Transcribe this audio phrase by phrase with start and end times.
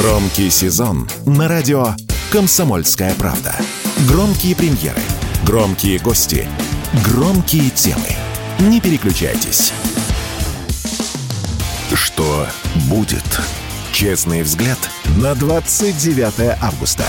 [0.00, 1.88] Громкий сезон на радио
[2.32, 3.54] «Комсомольская правда».
[4.08, 5.02] Громкие премьеры,
[5.44, 6.48] громкие гости,
[7.04, 8.08] громкие темы.
[8.60, 9.74] Не переключайтесь.
[11.92, 12.46] Что
[12.88, 13.40] будет?
[13.92, 14.78] Честный взгляд
[15.18, 17.04] на 29 августа.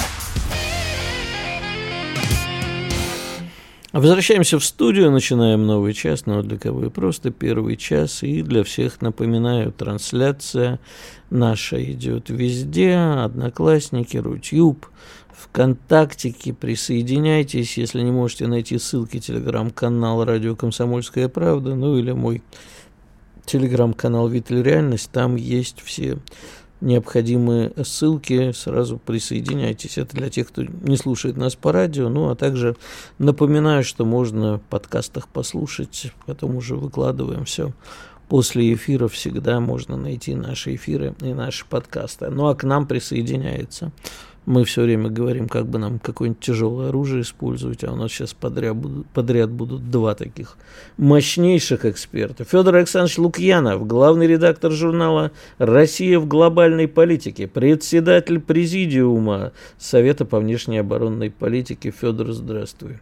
[3.93, 8.23] Возвращаемся в студию, начинаем новый час, но для кого и просто первый час.
[8.23, 10.79] И для всех напоминаю, трансляция
[11.29, 12.95] наша идет везде.
[12.95, 14.85] Одноклассники, Рутюб,
[15.33, 16.53] ВКонтактике.
[16.53, 22.43] Присоединяйтесь, если не можете найти ссылки, телеграм-канал «Радио Комсомольская правда», ну или мой
[23.45, 25.11] телеграм-канал «Виталь Реальность».
[25.11, 26.17] Там есть все
[26.81, 29.97] необходимые ссылки, сразу присоединяйтесь.
[29.97, 32.09] Это для тех, кто не слушает нас по радио.
[32.09, 32.75] Ну, а также
[33.19, 37.71] напоминаю, что можно в подкастах послушать, потом уже выкладываем все.
[38.27, 42.29] После эфира всегда можно найти наши эфиры и наши подкасты.
[42.29, 43.91] Ну, а к нам присоединяется
[44.45, 48.33] мы все время говорим, как бы нам какое-нибудь тяжелое оружие использовать, а у нас сейчас
[48.33, 50.57] подряд будут, подряд будут два таких
[50.97, 52.43] мощнейших эксперта.
[52.43, 60.79] Федор Александрович Лукьянов, главный редактор журнала «Россия в глобальной политике», председатель президиума Совета по внешней
[60.79, 61.91] оборонной политике.
[61.91, 62.97] Федор, здравствуй.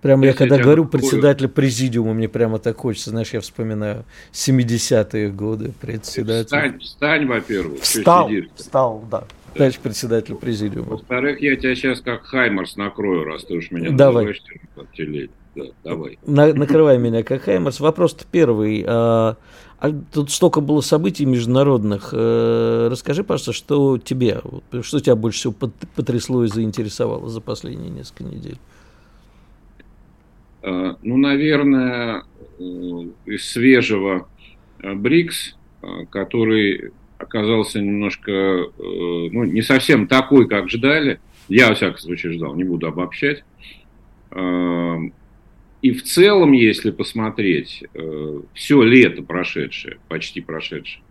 [0.00, 5.74] Прямо я когда говорю председатель президиума, мне прямо так хочется, знаешь, я вспоминаю 70-е годы
[5.78, 6.46] председатель.
[6.46, 7.82] Встань, встань во-первых.
[7.82, 10.90] Встал, встал, да товарищ председатель президиума.
[10.90, 14.26] Во-вторых, я тебя сейчас как Хаймарс накрою, раз ты уж меня давай.
[14.26, 16.18] называешь Да, давай.
[16.26, 17.80] На, накрывай меня как Хаймарс.
[17.80, 18.84] Вопрос-то первый.
[18.86, 19.36] А,
[19.78, 22.10] а тут столько было событий международных.
[22.12, 24.40] А, расскажи, пожалуйста, что тебе,
[24.82, 25.54] что тебя больше всего
[25.96, 28.58] потрясло и заинтересовало за последние несколько недель?
[30.62, 32.22] А, ну, наверное,
[32.58, 32.62] э,
[33.26, 34.28] из свежего
[34.78, 35.56] э, БРИКС,
[36.10, 41.20] который оказался немножко, э, ну, не совсем такой, как ждали.
[41.48, 43.44] Я, во всяком случае, ждал, не буду обобщать.
[44.30, 44.96] Э,
[45.82, 51.02] и в целом, если посмотреть, э, все лето прошедшее, почти прошедшее,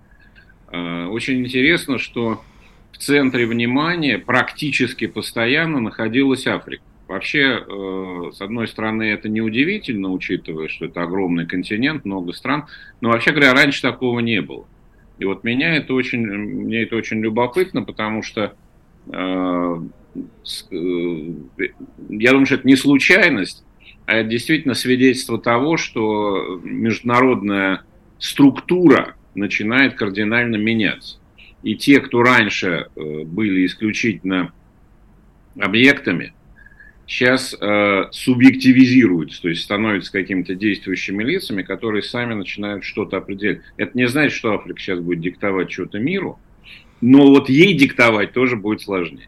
[0.72, 2.44] очень интересно, что
[2.92, 6.84] в центре внимания практически постоянно находилась Африка.
[7.08, 7.66] Вообще,
[8.32, 12.68] с одной стороны, это неудивительно, учитывая, что это огромный континент, много стран,
[13.02, 14.68] но вообще говоря, раньше такого не было.
[15.20, 18.56] И вот меня это очень, мне это очень любопытно, потому что
[19.12, 19.80] э,
[20.72, 21.30] э,
[22.10, 23.64] я думаю, что это не случайность,
[24.06, 27.84] а это действительно свидетельство того, что международная
[28.18, 31.18] структура начинает кардинально меняться.
[31.64, 34.54] И те, кто раньше э, были исключительно
[35.60, 36.34] объектами,
[37.10, 43.62] сейчас э, субъективизируются, то есть становятся какими-то действующими лицами, которые сами начинают что-то определять.
[43.78, 46.40] Это не значит, что Африка сейчас будет диктовать что-то миру,
[47.02, 49.28] но вот ей диктовать тоже будет сложнее.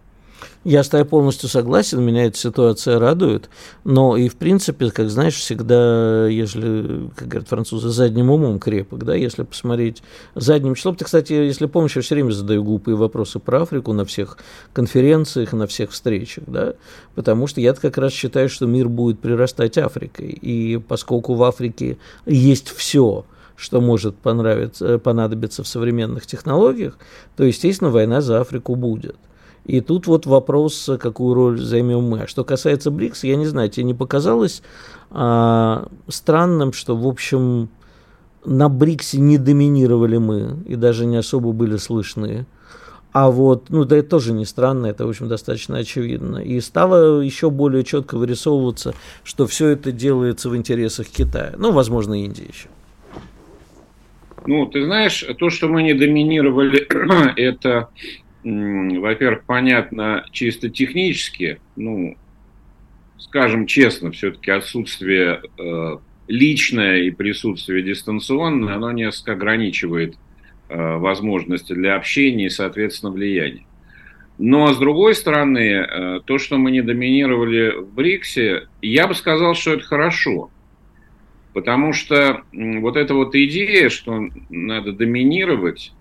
[0.64, 3.50] Я с тобой полностью согласен, меня эта ситуация радует,
[3.84, 9.16] но и в принципе, как знаешь, всегда, если, как говорят французы, задним умом крепок, да,
[9.16, 10.04] если посмотреть
[10.36, 10.96] задним числом.
[10.96, 14.38] Ты, кстати, если помнишь, я все время задаю глупые вопросы про Африку на всех
[14.72, 16.76] конференциях, на всех встречах, да,
[17.16, 21.98] потому что я как раз считаю, что мир будет прирастать Африкой, и поскольку в Африке
[22.28, 27.00] есть все, что может понравиться, понадобиться в современных технологиях,
[27.36, 29.16] то, естественно, война за Африку будет.
[29.66, 32.22] И тут вот вопрос, какую роль займем мы.
[32.22, 34.64] А что касается БРИКС, я не знаю, тебе не показалось
[35.12, 37.70] а, странным, что, в общем,
[38.44, 42.46] на БРИКСе не доминировали мы и даже не особо были слышны.
[43.14, 46.38] А вот, ну да это тоже не странно, это, в общем, достаточно очевидно.
[46.38, 51.54] И стало еще более четко вырисовываться, что все это делается в интересах Китая.
[51.58, 52.70] Ну, возможно, Индии еще.
[54.48, 56.88] Ну, ты знаешь, то, что мы не доминировали,
[57.36, 57.90] это
[58.44, 62.18] во-первых, понятно чисто технически, ну,
[63.18, 65.98] скажем честно, все-таки отсутствие э,
[66.28, 70.16] личное и присутствие дистанционное, оно несколько ограничивает
[70.70, 73.66] э, возможности для общения и, соответственно, влияния.
[74.40, 79.54] Но, с другой стороны, э, то, что мы не доминировали в БРИКСе, я бы сказал,
[79.54, 80.50] что это хорошо.
[81.54, 85.92] Потому что вот эта вот идея, что надо доминировать,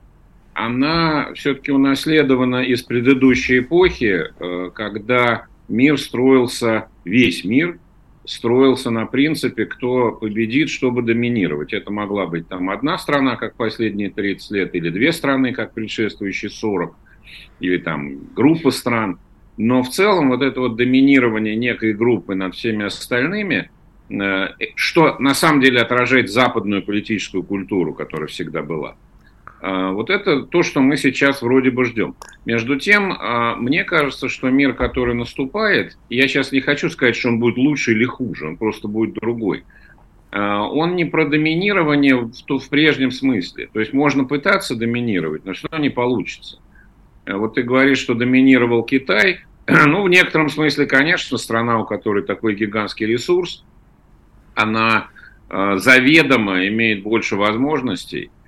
[0.64, 7.78] она все-таки унаследована из предыдущей эпохи, э, когда мир строился, весь мир
[8.24, 11.72] строился на принципе, кто победит, чтобы доминировать.
[11.72, 16.50] Это могла быть там одна страна, как последние 30 лет, или две страны, как предшествующие
[16.50, 16.94] 40,
[17.60, 19.18] или там группа стран.
[19.56, 23.70] Но в целом вот это вот доминирование некой группы над всеми остальными,
[24.10, 28.96] э, что на самом деле отражает западную политическую культуру, которая всегда была–
[29.62, 32.14] вот это то, что мы сейчас вроде бы ждем.
[32.46, 37.28] Между тем, а, мне кажется, что мир, который наступает, я сейчас не хочу сказать, что
[37.28, 39.64] он будет лучше или хуже, он просто будет другой.
[40.30, 43.68] А, он не про доминирование в, в прежнем смысле.
[43.72, 46.58] То есть можно пытаться доминировать, но что не получится.
[47.26, 49.40] Вот ты говоришь, что доминировал Китай.
[49.86, 53.64] Ну, в некотором смысле, конечно, страна, у которой такой гигантский ресурс,
[54.54, 55.08] она
[55.48, 58.30] заведомо имеет больше возможностей–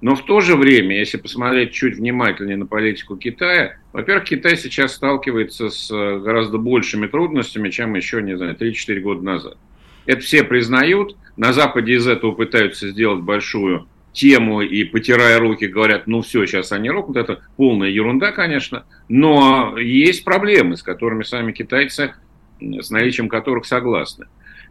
[0.00, 4.94] но в то же время, если посмотреть чуть внимательнее на политику Китая, во-первых, Китай сейчас
[4.94, 9.58] сталкивается с э, гораздо большими трудностями, чем еще, не знаю, 3-4 года назад.
[10.06, 11.16] Это все признают.
[11.36, 16.72] На Западе из этого пытаются сделать большую тему и, потирая руки, говорят, ну все, сейчас
[16.72, 17.18] они рухнут.
[17.18, 18.84] Это полная ерунда, конечно.
[19.08, 22.14] Но есть проблемы, с которыми сами китайцы,
[22.60, 24.26] с наличием которых согласны.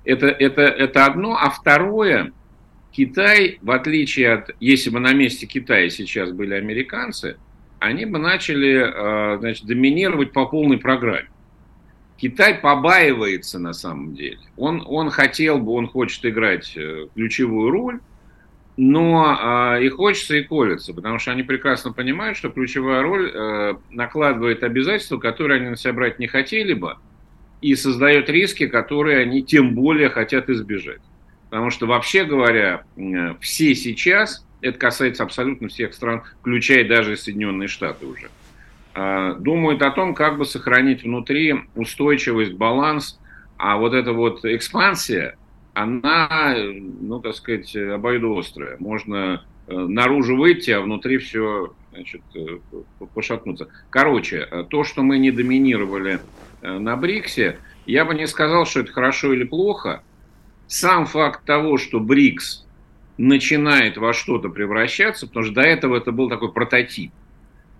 [0.05, 1.37] Это, это, это одно.
[1.39, 2.33] А второе,
[2.91, 7.37] Китай, в отличие от, если бы на месте Китая сейчас были американцы,
[7.79, 11.29] они бы начали э, значит, доминировать по полной программе.
[12.17, 14.39] Китай побаивается на самом деле.
[14.57, 17.99] Он, он хотел бы, он хочет играть э, ключевую роль,
[18.75, 23.75] но э, и хочется, и колется, потому что они прекрасно понимают, что ключевая роль э,
[23.91, 26.97] накладывает обязательства, которые они на себя брать не хотели бы,
[27.61, 31.01] и создает риски, которые они тем более хотят избежать.
[31.49, 32.83] Потому что, вообще говоря,
[33.41, 38.29] все сейчас, это касается абсолютно всех стран, включая даже Соединенные Штаты уже,
[38.93, 43.19] а, думают о том, как бы сохранить внутри устойчивость, баланс,
[43.57, 45.37] а вот эта вот экспансия,
[45.73, 48.75] она, ну, так сказать, обоюдоострая.
[48.79, 52.57] Можно э, наружу выйти, а внутри все значит, э,
[53.13, 53.67] пошатнуться.
[53.89, 56.19] Короче, то, что мы не доминировали
[56.61, 60.03] э, на БРИКСе, я бы не сказал, что это хорошо или плохо–
[60.69, 62.65] сам факт того, что БРИКС
[63.17, 67.11] начинает во что-то превращаться, потому что до этого это был такой прототип,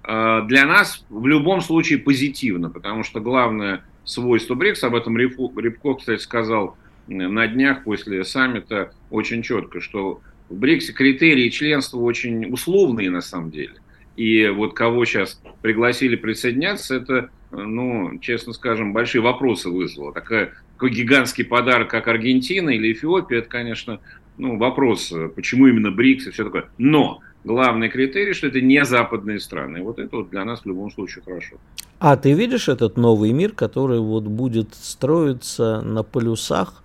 [0.03, 5.93] а, для нас в любом случае позитивно, потому что главное свойство БРИКС, об этом Рябко,
[5.93, 6.77] кстати, сказал
[7.07, 10.19] на днях после саммита очень четко, что
[10.49, 13.75] в БРИКСе критерии членства очень условные на самом деле.
[14.15, 20.11] И вот кого сейчас пригласили присоединяться, это, ну, честно скажем, большие вопросы вызвало.
[20.11, 23.99] Такая такой гигантский подарок, как Аргентина или Эфиопия, это, конечно,
[24.37, 26.69] ну, вопрос, почему именно БРИКС и все такое.
[26.77, 29.81] Но главный критерий, что это не западные страны.
[29.81, 31.57] Вот это вот для нас в любом случае хорошо.
[31.99, 36.81] А ты видишь этот новый мир, который вот будет строиться на полюсах,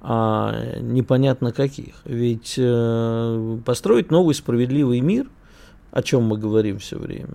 [0.00, 1.96] а, непонятно каких.
[2.06, 5.26] Ведь э, построить новый справедливый мир,
[5.92, 7.34] о чем мы говорим все время,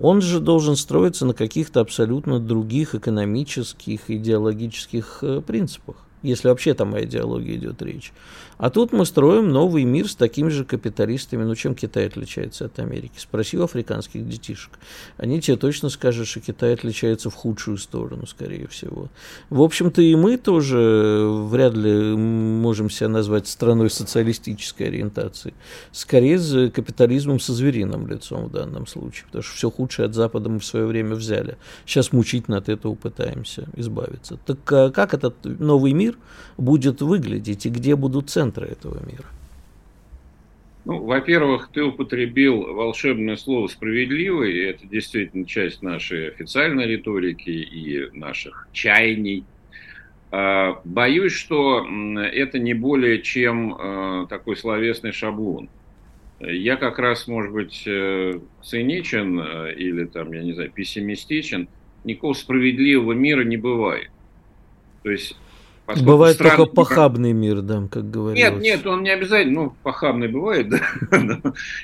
[0.00, 6.94] он же должен строиться на каких-то абсолютно других экономических, идеологических э, принципах если вообще там
[6.94, 8.12] о идеологии идет речь.
[8.58, 11.44] А тут мы строим новый мир с такими же капиталистами.
[11.44, 13.12] Ну, чем Китай отличается от Америки?
[13.16, 14.72] Спроси у африканских детишек.
[15.16, 19.08] Они тебе точно скажут, что Китай отличается в худшую сторону, скорее всего.
[19.48, 25.54] В общем-то, и мы тоже вряд ли можем себя назвать страной социалистической ориентации.
[25.92, 29.26] Скорее, с капитализмом со звериным лицом в данном случае.
[29.26, 31.58] Потому что все худшее от Запада мы в свое время взяли.
[31.86, 34.36] Сейчас мучительно от этого пытаемся избавиться.
[34.44, 36.18] Так а как этот новый мир мир
[36.56, 39.24] будет выглядеть и где будут центры этого мира?
[40.84, 48.08] Ну, во-первых, ты употребил волшебное слово «справедливый», и это действительно часть нашей официальной риторики и
[48.16, 49.44] наших чаяний.
[50.30, 51.86] А, боюсь, что
[52.32, 55.68] это не более чем а, такой словесный шаблон.
[56.40, 61.68] Я как раз, может быть, э, циничен э, или, там, я не знаю, пессимистичен.
[62.04, 64.08] Никакого справедливого мира не бывает.
[65.02, 65.36] То есть
[65.88, 66.56] Поскольку бывает страны...
[66.58, 68.36] только похабный мир, да, как говорят.
[68.36, 70.82] Нет, нет, он не обязательно, ну, похабный бывает, да.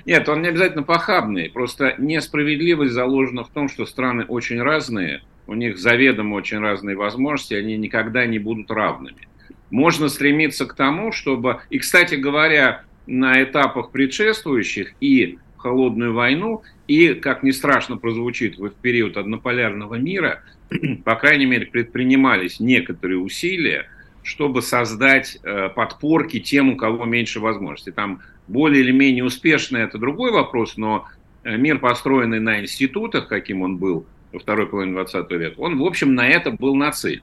[0.05, 5.55] нет, он не обязательно похабный, просто несправедливость заложена в том, что страны очень разные, у
[5.55, 9.27] них заведомо очень разные возможности, они никогда не будут равными.
[9.71, 17.15] Можно стремиться к тому, чтобы, и, кстати говоря, на этапах предшествующих и холодную войну, и,
[17.15, 20.43] как не страшно прозвучит, в период однополярного мира,
[21.05, 23.87] по крайней мере, предпринимались некоторые усилия
[24.25, 27.93] чтобы создать э, подпорки тем, у кого меньше возможностей.
[27.93, 31.07] Там более или менее успешно это другой вопрос, но
[31.45, 35.85] э, мир, построенный на институтах, каким он был во второй половине 20 века, он, в
[35.85, 37.23] общем, на это был нацелен.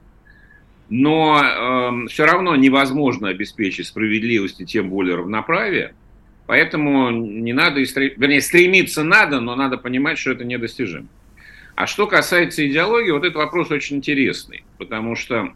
[0.89, 5.95] Но э, эм, все равно невозможно обеспечить справедливость и тем более равноправие,
[6.45, 11.07] поэтому не надо, вернее, стремиться надо, но надо понимать, что это недостижимо.
[11.75, 15.53] А что касается идеологии, вот этот вопрос очень интересный, потому что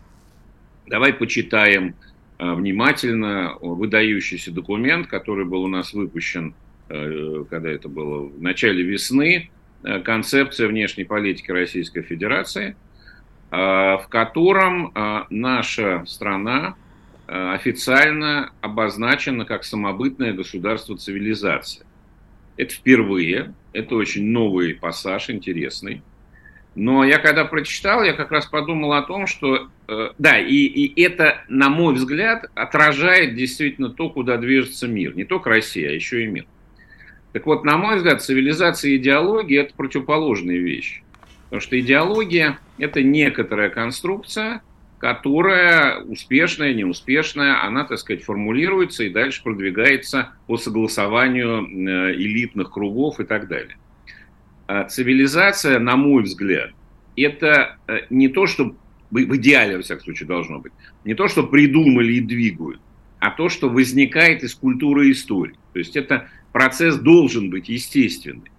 [0.87, 1.95] Давай почитаем
[2.37, 6.55] э, внимательно выдающийся документ, который был у нас выпущен
[6.87, 9.49] когда это было в начале весны,
[10.03, 12.75] концепция внешней политики Российской Федерации,
[13.49, 14.93] в котором
[15.31, 16.75] наша страна
[17.25, 21.87] официально обозначена как самобытное государство цивилизация.
[22.57, 26.01] Это впервые, это очень новый пассаж, интересный.
[26.75, 31.01] Но я когда прочитал, я как раз подумал о том, что э, да, и, и
[31.01, 35.15] это, на мой взгляд, отражает действительно то, куда движется мир.
[35.15, 36.45] Не только Россия, а еще и мир.
[37.31, 41.03] Так вот, на мой взгляд, цивилизация и идеология– это противоположные вещи.
[41.45, 44.61] Потому что идеология– это некоторая конструкция,
[44.97, 53.19] которая успешная, неуспешная, она, так сказать, формулируется и дальше продвигается по согласованию э, элитных кругов
[53.19, 53.77] и так далее.
[54.67, 56.71] А цивилизация, на мой взгляд,
[57.15, 58.75] это э, не то, что
[59.11, 60.73] в идеале, во всяком случае, должно быть,
[61.03, 62.81] не то, что придумали и двигают,
[63.19, 65.55] а то, что возникает из культуры и истории.
[65.73, 68.51] То есть это процесс должен быть естественный.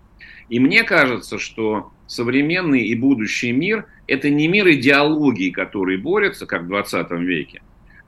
[0.48, 6.62] И мне кажется, что современный и будущий мир– это не мир идеологии, которые борются, как
[6.62, 7.62] в 20 веке,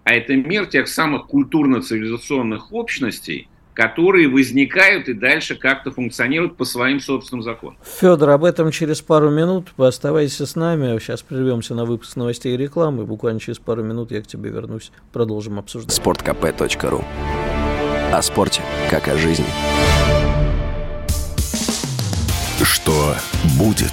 [0.05, 6.99] а это мир тех самых культурно-цивилизационных общностей, которые возникают и дальше как-то функционируют по своим
[6.99, 7.77] собственным законам.
[8.01, 9.69] Федор, об этом через пару минут.
[9.77, 10.99] Вы оставайтесь с нами.
[10.99, 13.05] Сейчас прервемся на выпуск новостей и рекламы.
[13.05, 14.91] Буквально через пару минут я к тебе вернусь.
[15.13, 15.95] Продолжим обсуждать.
[15.95, 17.05] Спорткп.ру
[18.13, 19.47] О спорте, как о жизни.
[22.63, 23.15] Что
[23.57, 23.93] будет?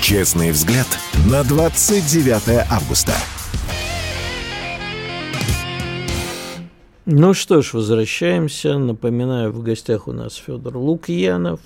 [0.00, 0.86] Честный взгляд
[1.28, 3.12] на 29 августа.
[7.06, 8.78] Ну что ж, возвращаемся.
[8.78, 11.58] Напоминаю, в гостях у нас Федор Лукьянов,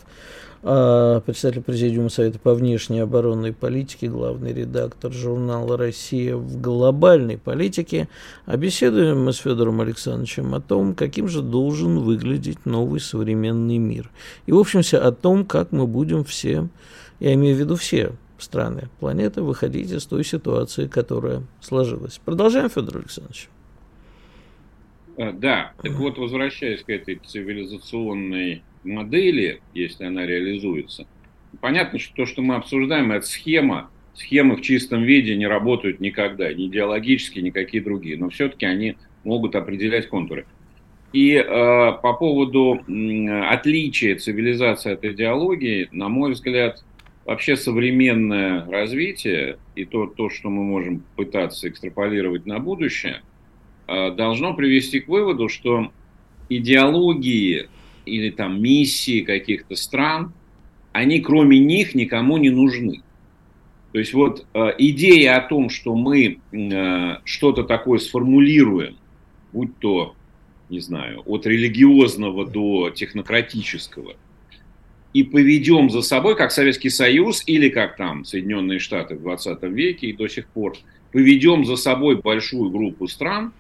[0.64, 8.09] а, председатель Президиума Совета по внешней оборонной политике, главный редактор журнала «Россия в глобальной политике».
[8.47, 14.11] А беседуем мы с Федором Александровичем о том, каким же должен выглядеть новый современный мир.
[14.47, 16.69] И, в общем-то, о том, как мы будем все,
[17.19, 22.21] я имею в виду все страны планеты, выходить из той ситуации, которая сложилась.
[22.25, 23.49] Продолжаем, Федор Александрович.
[25.19, 31.07] А, да, так вот, возвращаясь к этой цивилизационной модели, если она реализуется,
[31.61, 33.91] понятно, что то, что мы обсуждаем, это схема.
[34.15, 39.57] Схемы в чистом виде не работают никогда, ни идеологически, никакие другие, но все-таки они могут
[39.57, 40.45] определять контуры.
[41.12, 46.83] И э, по поводу э, отличия цивилизации от идеологии, на мой взгляд,
[47.25, 53.23] вообще современное развитие и то, то, что мы можем пытаться экстраполировать на будущее,
[53.89, 55.93] э, должно привести к выводу, что
[56.49, 57.69] идеологии
[58.05, 60.33] или там миссии каких-то стран,
[60.93, 63.03] они кроме них никому не нужны.
[63.93, 68.97] То есть вот э, идея о том, что мы э, что-то такое сформулируем,
[69.53, 70.15] будь то,
[70.71, 74.15] не знаю, от религиозного до технократического,
[75.13, 80.07] и поведем за собой, как Советский Союз или как там Соединенные Штаты в 20 веке
[80.07, 80.77] и до сих пор,
[81.13, 83.53] поведем за собой большую группу стран,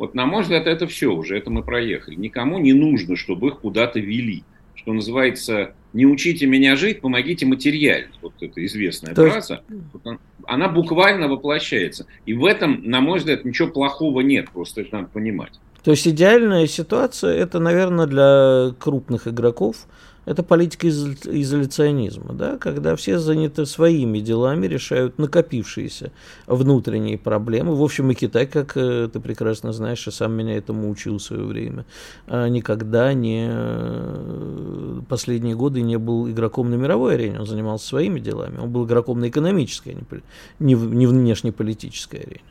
[0.00, 2.14] вот на мой взгляд это все уже, это мы проехали.
[2.14, 4.44] Никому не нужно, чтобы их куда-то вели.
[4.74, 8.08] Что называется, не учите меня жить, помогите материально.
[8.22, 9.62] Вот это известная То фраза.
[9.68, 10.18] Есть...
[10.46, 12.06] Она буквально воплощается.
[12.24, 15.52] И в этом, на мой взгляд, ничего плохого нет, просто это надо понимать.
[15.84, 19.86] То есть идеальная ситуация, это, наверное, для крупных игроков–
[20.30, 26.12] это политика изоляционизма, да, когда все заняты своими делами, решают накопившиеся
[26.46, 27.74] внутренние проблемы.
[27.74, 31.22] В общем, и Китай, как э, ты прекрасно знаешь, и сам меня этому учил в
[31.22, 31.84] свое время,
[32.28, 38.20] а, никогда не э, последние годы не был игроком на мировой арене, он занимался своими
[38.20, 40.16] делами, он был игроком на экономической, а
[40.60, 42.44] не, не внешнеполитической арене.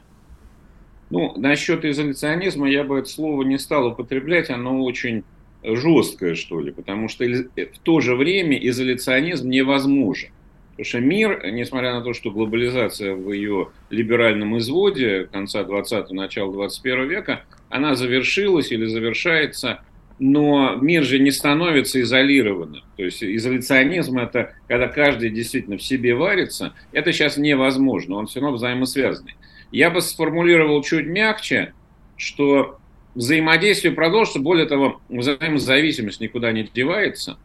[1.12, 5.24] Ну, насчет изоляционизма я бы это слово не стал употреблять, оно очень
[5.64, 10.30] жесткое, что ли, потому что в то же время изоляционизм невозможен.
[10.72, 16.54] Потому что мир, несмотря на то, что глобализация в ее либеральном изводе конца 20-го, начала
[16.54, 19.82] 21 века, она завершилась или завершается,
[20.20, 22.82] но мир же не становится изолированным.
[22.96, 28.40] То есть изоляционизм– это когда каждый действительно в себе варится, это сейчас невозможно, он все
[28.40, 29.36] равно взаимосвязанный.
[29.72, 31.74] Я бы сформулировал чуть мягче,
[32.16, 32.80] что
[33.16, 37.38] взаимодействие продолжится, более того, взаимозависимость никуда не девается,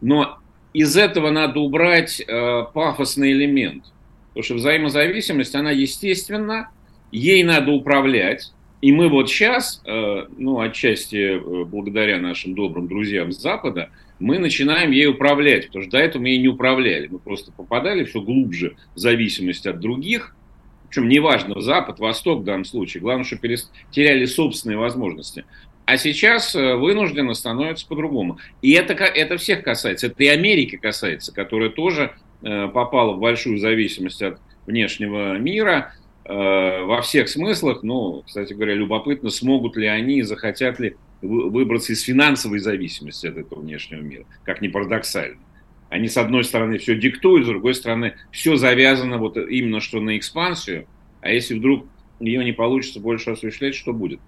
[0.00, 0.38] но
[0.72, 3.84] из этого надо убрать э, пафосный элемент,
[4.28, 6.70] потому что взаимозависимость, она естественна,
[7.10, 13.30] ей надо управлять, и мы вот сейчас, э, ну, отчасти э, благодаря нашим добрым друзьям
[13.30, 17.18] с Запада, мы начинаем ей управлять, потому что до этого мы ей не управляли, мы
[17.18, 20.34] просто попадали все глубже в зависимость от других,
[20.92, 23.38] причем неважно, Запад, Восток в данном случае, главное, что
[23.90, 25.46] теряли собственные возможности.
[25.86, 28.38] А сейчас э, вынужденно становится по-другому.
[28.60, 30.08] И это, это всех касается.
[30.08, 35.94] Это и Америки касается, которая тоже э, попала в большую зависимость от внешнего мира
[36.26, 37.82] э, во всех смыслах.
[37.82, 43.60] Ну, кстати говоря, любопытно, смогут ли они, захотят ли выбраться из финансовой зависимости от этого
[43.60, 45.38] внешнего мира, как ни парадоксально.
[45.92, 50.16] Они, с одной стороны, все диктуют, с другой стороны, все завязано вот именно что на
[50.16, 50.86] экспансию,
[51.20, 51.86] а если вдруг
[52.18, 54.18] ее не получится больше осуществлять, что будет?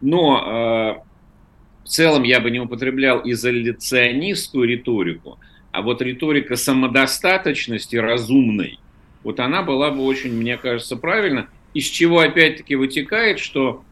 [0.00, 5.38] Но э, в целом я бы не употреблял изоляционистскую риторику,
[5.72, 8.78] а вот риторика самодостаточности разумной,
[9.22, 13.84] вот она была бы очень, мне кажется, правильно, из чего опять-таки вытекает, что,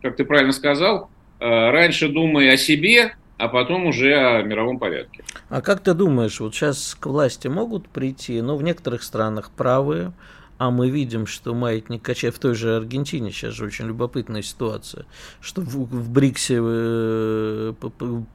[0.00, 5.24] как ты правильно сказал, Э, раньше думай о себе, а потом уже о мировом порядке.
[5.48, 10.12] А как ты думаешь, вот сейчас к власти могут прийти, ну, в некоторых странах правые,
[10.58, 15.04] а мы видим, что маятник качает в той же Аргентине, сейчас же очень любопытная ситуация,
[15.40, 17.74] что в, в БРИКСе э,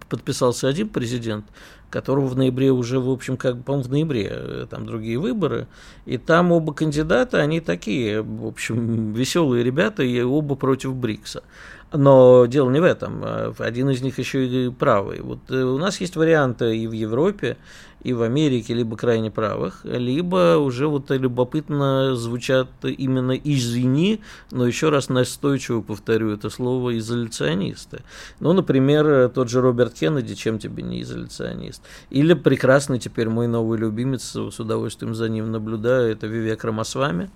[0.07, 1.45] подписался один президент,
[1.89, 5.67] которого в ноябре уже, в общем, как, по-моему, в ноябре э, там другие выборы,
[6.05, 11.43] и там оба кандидата, они такие, в общем, веселые ребята, и оба против БРИКСа.
[11.93, 13.23] Но дело не в этом.
[13.59, 15.19] Один из них еще и правый.
[15.21, 17.57] Вот э, у нас есть варианты и в Европе,
[18.03, 24.89] и в Америке, либо крайне правых, либо уже вот любопытно звучат именно «извини», но еще
[24.89, 28.03] раз настойчиво повторю это слово «изоляционисты».
[28.39, 31.81] Ну, например, тот же Роберт Кеннеди, чем тебе не изоляционист?
[32.09, 37.29] Или прекрасный теперь мой новый любимец, с удовольствием за ним наблюдаю, это Вивек Рамасвами,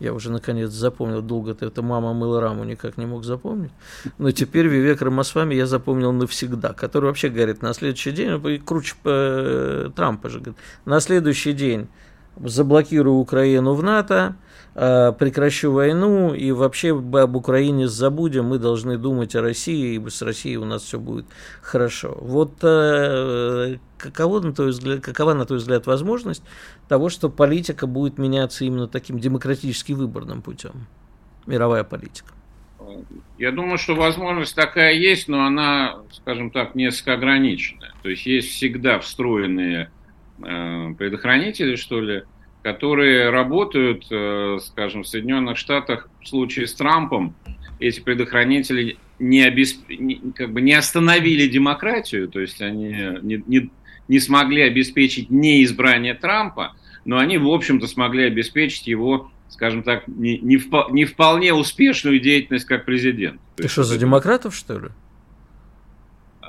[0.00, 3.70] я уже наконец запомнил, долго -то это мама мыла раму, никак не мог запомнить.
[4.18, 9.90] Но теперь Вивек Рамасвами я запомнил навсегда, который вообще говорит, на следующий день, круче э,
[10.10, 10.42] Трампа же,
[10.84, 11.88] на следующий день
[12.36, 14.36] заблокирую Украину в НАТО,
[14.74, 20.22] э, прекращу войну и вообще об Украине забудем, мы должны думать о России, ибо с
[20.22, 21.26] Россией у нас все будет
[21.60, 22.16] хорошо.
[22.20, 26.42] Вот э, каково, на твой взгляд, какова, на твой взгляд, возможность
[26.88, 30.86] того, что политика будет меняться именно таким демократически выборным путем,
[31.46, 32.32] мировая политика?
[33.38, 37.92] Я думаю, что возможность такая есть, но она, скажем так, несколько ограниченная.
[38.02, 39.90] То есть есть всегда встроенные
[40.40, 42.22] предохранители, что ли,
[42.62, 47.34] которые работают, э, скажем, в Соединенных Штатах в случае с Трампом.
[47.78, 49.88] Эти предохранители не, обесп...
[49.88, 53.70] не, как бы не остановили демократию, то есть они не, не,
[54.08, 56.76] не смогли обеспечить неизбрание Трампа,
[57.06, 62.20] но они, в общем-то, смогли обеспечить его, скажем так, не, не, впо, не вполне успешную
[62.20, 63.40] деятельность как президент.
[63.56, 64.88] Ты что, за демократов, что ли?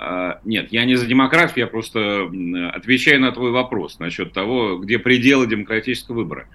[0.03, 2.31] А, нет, я не за демократов, я просто
[2.73, 6.47] отвечаю на твой вопрос насчет того, где пределы демократического выбора.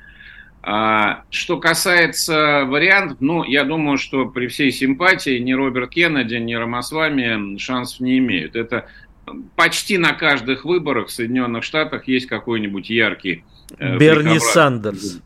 [0.63, 6.55] А, что касается вариантов, ну, я думаю, что при всей симпатии ни Роберт Кеннеди, ни
[6.55, 8.57] Рамасвами шансов не имеют.
[8.57, 8.87] Это
[9.55, 13.45] почти на каждых выборах в Соединенных Штатах есть какой-нибудь яркий...
[13.79, 15.21] Э, Берни Сандерс.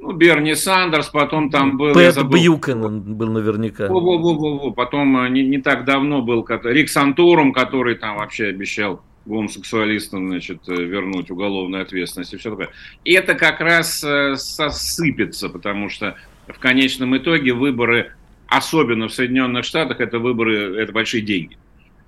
[0.00, 1.92] Ну, Берни Сандерс, потом там был...
[1.92, 3.88] Пэт забыл, Бьюкенен был наверняка.
[3.88, 4.70] Во, во, во, во, во.
[4.70, 10.60] Потом э, не, не так давно был Рик Санторум, который там вообще обещал гомосексуалистам, значит,
[10.68, 12.70] э, вернуть уголовную ответственность и все такое.
[13.04, 14.04] И это как раз
[14.36, 18.12] сосыпется, потому что в конечном итоге выборы,
[18.46, 21.58] особенно в Соединенных Штатах, это выборы, это большие деньги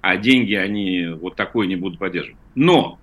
[0.01, 2.39] а деньги они вот такой не будут поддерживать.
[2.55, 2.99] Но,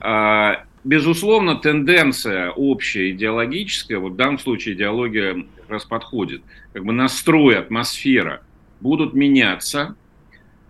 [0.00, 6.42] а, безусловно, тенденция общая идеологическая, вот в данном случае идеология как раз подходит,
[6.72, 8.42] как бы настрой, атмосфера
[8.80, 9.96] будут меняться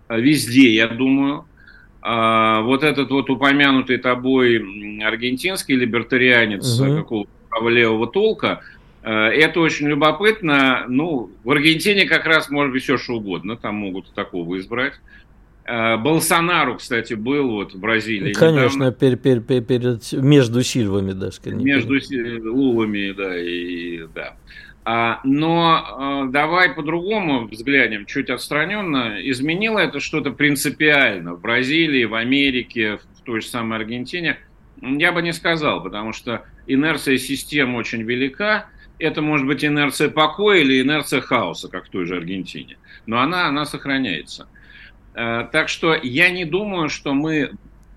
[0.07, 1.45] а, везде, я думаю.
[2.01, 4.57] А, вот этот вот упомянутый тобой
[5.03, 6.95] аргентинский либертарианец угу.
[6.95, 8.61] какого-то левого толка,
[9.01, 10.85] это очень любопытно.
[10.87, 14.95] Ну, в Аргентине как раз может быть все что угодно, там могут такого избрать.
[15.65, 18.33] Э, Болсонару, кстати, был вот в Бразилии.
[18.33, 21.57] Конечно, пер, пер, пер, перед, между Сильвами, да, скорее.
[21.57, 21.95] Между
[22.53, 24.35] Лулами, да, и да.
[24.87, 29.17] А, но а, давай по-другому взглянем, чуть отстраненно.
[29.19, 34.37] Изменило это что-то принципиально в Бразилии, в Америке, в той же самой Аргентине?
[34.79, 38.67] Я бы не сказал, потому что инерция системы очень велика.
[38.99, 42.77] Это может быть инерция покоя или инерция хаоса, как в той же Аргентине.
[43.07, 44.47] Но она, она сохраняется.
[45.15, 47.51] Э, так что я не думаю, что мы,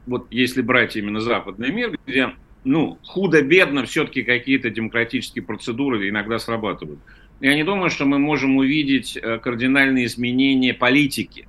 [0.06, 2.32] вот если брать именно западный мир, где
[2.64, 7.00] ну, худо-бедно все-таки какие-то демократические процедуры иногда срабатывают.
[7.40, 11.48] Я не думаю, что мы можем увидеть э, кардинальные изменения политики.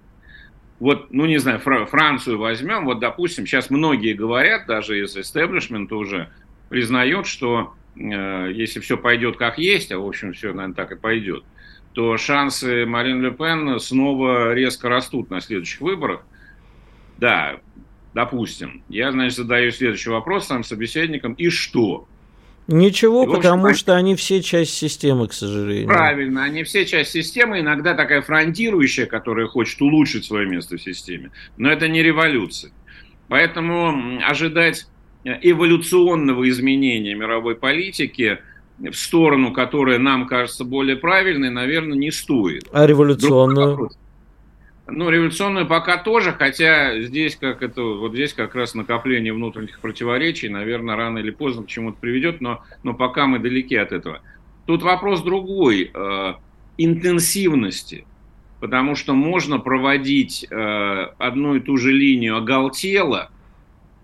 [0.80, 6.30] Вот, ну, не знаю, Францию возьмем, вот, допустим, сейчас многие говорят, даже из истеблишмента уже
[6.70, 10.96] признают, что э, если все пойдет как есть, а, в общем, все, наверное, так и
[10.96, 11.44] пойдет,
[11.94, 16.22] то шансы Марин Ле Пен снова резко растут на следующих выборах.
[17.18, 17.60] Да,
[18.14, 18.84] допустим.
[18.90, 21.34] Я, значит, задаю следующий вопрос своим собеседникам.
[21.34, 22.08] И что?
[22.68, 25.88] Ничего, и, потому общем, что они все часть системы, к сожалению.
[25.88, 31.32] Правильно, они все часть системы, иногда такая фронтирующая, которая хочет улучшить свое место в системе.
[31.58, 32.72] Но это не революция.
[33.28, 34.88] Поэтому ожидать
[35.24, 38.40] эволюционного изменения мировой политики
[38.80, 42.68] в сторону, которая нам кажется более правильной, наверное, не стоит.
[42.72, 43.92] А революционную?
[44.88, 50.50] Ну, революционную пока тоже, хотя здесь как это, вот здесь как раз накопление внутренних противоречий,
[50.50, 54.22] наверное, рано или поздно к чему-то приведет, но, но пока мы далеки от этого.
[54.66, 56.34] Тут вопрос другой, э,
[56.78, 58.06] интенсивности,
[58.60, 60.56] потому что можно проводить э,
[61.18, 63.30] одну и ту же линию оголтело,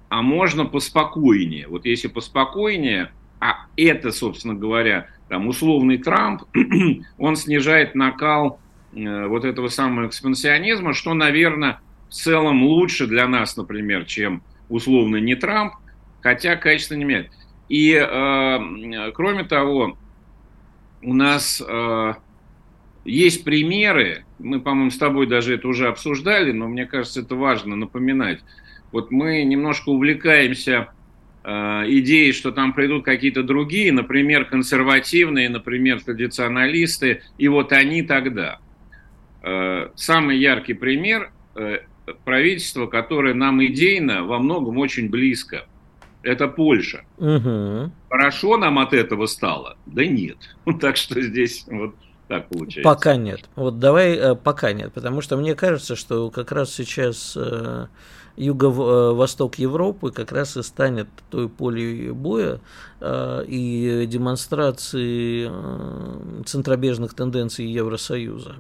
[0.10, 1.68] а можно поспокойнее.
[1.68, 3.12] Вот если поспокойнее,
[3.51, 6.43] а это, собственно говоря, там условный Трамп,
[7.17, 8.60] он снижает накал
[8.95, 11.79] Э, вот этого самого экспансионизма, что, наверное,
[12.10, 15.73] в целом лучше для нас, например, чем условно не Трамп,
[16.21, 17.31] хотя качество не меняет.
[17.67, 19.97] И, э, кроме того,
[21.01, 22.13] у нас э,
[23.03, 27.75] есть примеры, мы, по-моему, с тобой даже это уже обсуждали, но мне кажется, это важно
[27.75, 28.39] напоминать.
[28.91, 30.89] Вот мы немножко увлекаемся
[31.45, 38.60] э, идеей, что там придут какие-то другие, например, консервативные, например, традиционалисты, и вот они тогда.
[39.43, 41.79] Э, самый яркий пример э,
[42.23, 45.65] правительства, которое нам идейно во многом очень близко.
[46.23, 47.05] Это Польша.
[47.17, 47.91] Угу.
[48.10, 49.77] Хорошо нам от этого стало?
[49.86, 50.38] Да нет.
[50.81, 51.93] Так что здесь вот
[52.27, 52.81] так получается.
[52.81, 53.47] Пока нет.
[53.55, 57.38] Вот давай пока нет, потому что мне кажется, что как раз сейчас
[58.38, 62.60] юго-восток Европы как раз и станет той полей боя
[63.02, 65.50] и демонстрации
[66.43, 68.56] центробежных тенденций Евросоюза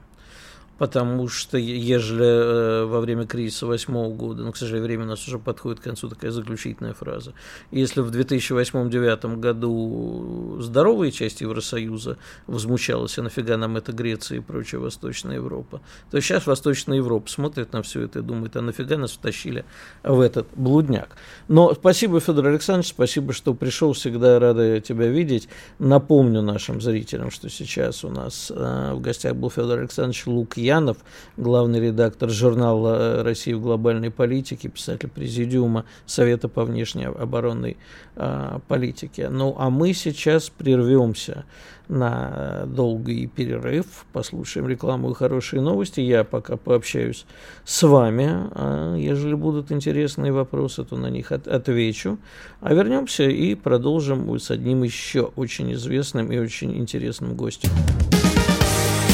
[0.77, 5.27] потому что ежели э, во время кризиса восьмого года, ну, к сожалению, время у нас
[5.27, 7.33] уже подходит к концу, такая заключительная фраза,
[7.71, 14.81] если в 2008-2009 году здоровая часть Евросоюза возмущалась, а нафига нам это Греция и прочая
[14.81, 19.11] Восточная Европа, то сейчас Восточная Европа смотрит на все это и думает, а нафига нас
[19.11, 19.65] втащили
[20.03, 21.15] в этот блудняк.
[21.47, 25.47] Но спасибо, Федор Александрович, спасибо, что пришел, всегда рада тебя видеть.
[25.79, 30.97] Напомню нашим зрителям, что сейчас у нас э, в гостях был Федор Александрович Лук Янов,
[31.37, 37.77] главный редактор журнала э, «Россия в глобальной политике», писатель Президиума Совета по внешней оборонной
[38.15, 39.29] э, политике.
[39.29, 41.45] Ну, а мы сейчас прервемся
[41.87, 45.99] на долгий перерыв, послушаем рекламу и хорошие новости.
[45.99, 47.25] Я пока пообщаюсь
[47.63, 48.49] с вами.
[48.51, 52.17] А ежели будут интересные вопросы, то на них от отвечу.
[52.61, 57.69] А вернемся и продолжим с одним еще очень известным и очень интересным гостем.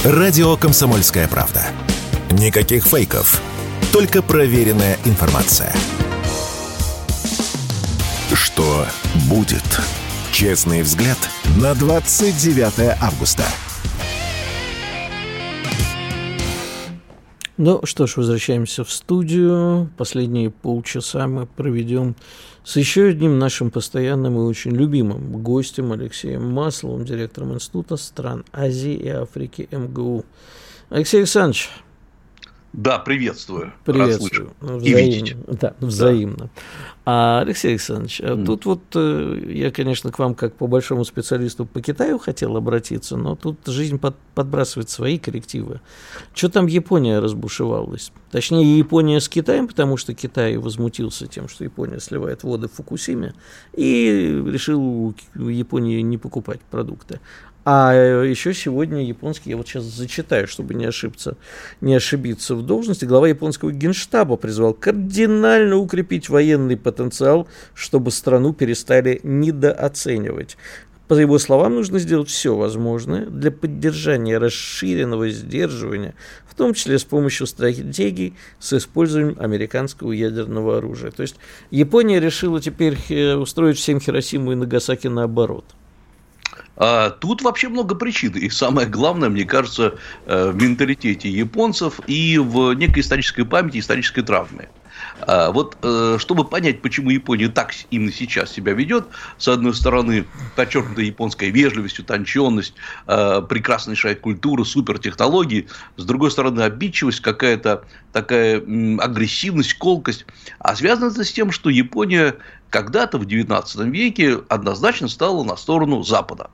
[0.04, 1.62] Радио «Комсомольская правда».
[2.32, 3.40] Никаких фейков,
[3.94, 5.72] только проверенная информация.
[8.34, 8.88] Что
[9.30, 9.62] будет?
[10.32, 11.20] Честный взгляд
[11.62, 13.44] на 29 августа.
[17.58, 19.92] Ну что ж, возвращаемся в студию.
[19.98, 22.16] Последние полчаса мы проведем
[22.64, 28.94] с еще одним нашим постоянным и очень любимым гостем Алексеем Масловым, директором Института стран Азии
[28.94, 30.24] и Африки МГУ.
[30.90, 31.70] Алексей Александрович.
[32.74, 33.74] Да, приветствую.
[33.84, 34.54] Приветствую.
[34.62, 35.44] Взаимно.
[35.48, 36.38] Да, взаимно.
[36.38, 36.50] Да.
[37.04, 38.46] А, Алексей Александрович, mm.
[38.46, 43.18] тут вот э, я, конечно, к вам как по большому специалисту по Китаю хотел обратиться,
[43.18, 45.82] но тут жизнь под, подбрасывает свои коррективы.
[46.34, 48.14] Что там Япония разбушевалась?
[48.30, 53.34] Точнее, Япония с Китаем, потому что Китай возмутился тем, что Япония сливает воды в Фукусиме,
[53.74, 57.20] и решил в Японии не покупать продукты.
[57.64, 57.94] А
[58.24, 61.38] еще сегодня японский, я вот сейчас зачитаю, чтобы не ошибиться,
[61.80, 69.20] не ошибиться в должности, глава японского генштаба призвал кардинально укрепить военный потенциал, чтобы страну перестали
[69.22, 70.58] недооценивать.
[71.08, 76.16] По его словам, нужно сделать все возможное для поддержания расширенного сдерживания,
[76.48, 81.12] в том числе с помощью стратегий с использованием американского ядерного оружия.
[81.12, 81.36] То есть
[81.70, 85.66] Япония решила теперь э, устроить всем Хиросиму и Нагасаки наоборот–
[87.20, 88.34] тут вообще много причин.
[88.34, 94.22] И самое главное, мне кажется, э, в менталитете японцев и в некой исторической памяти, исторической
[94.22, 94.70] травме.
[95.22, 100.26] А, вот э, чтобы понять, почему Япония так именно сейчас себя ведет, с одной стороны,
[100.56, 102.74] подчеркнутая японская вежливость, утонченность,
[103.08, 110.26] э, прекраснейшая культура, супертехнологии, с другой стороны, обидчивость, какая-то такая агрессивность, колкость.
[110.60, 112.36] А связано это с тем, что Япония
[112.72, 116.50] когда-то в XIX веке однозначно стала на сторону Запада.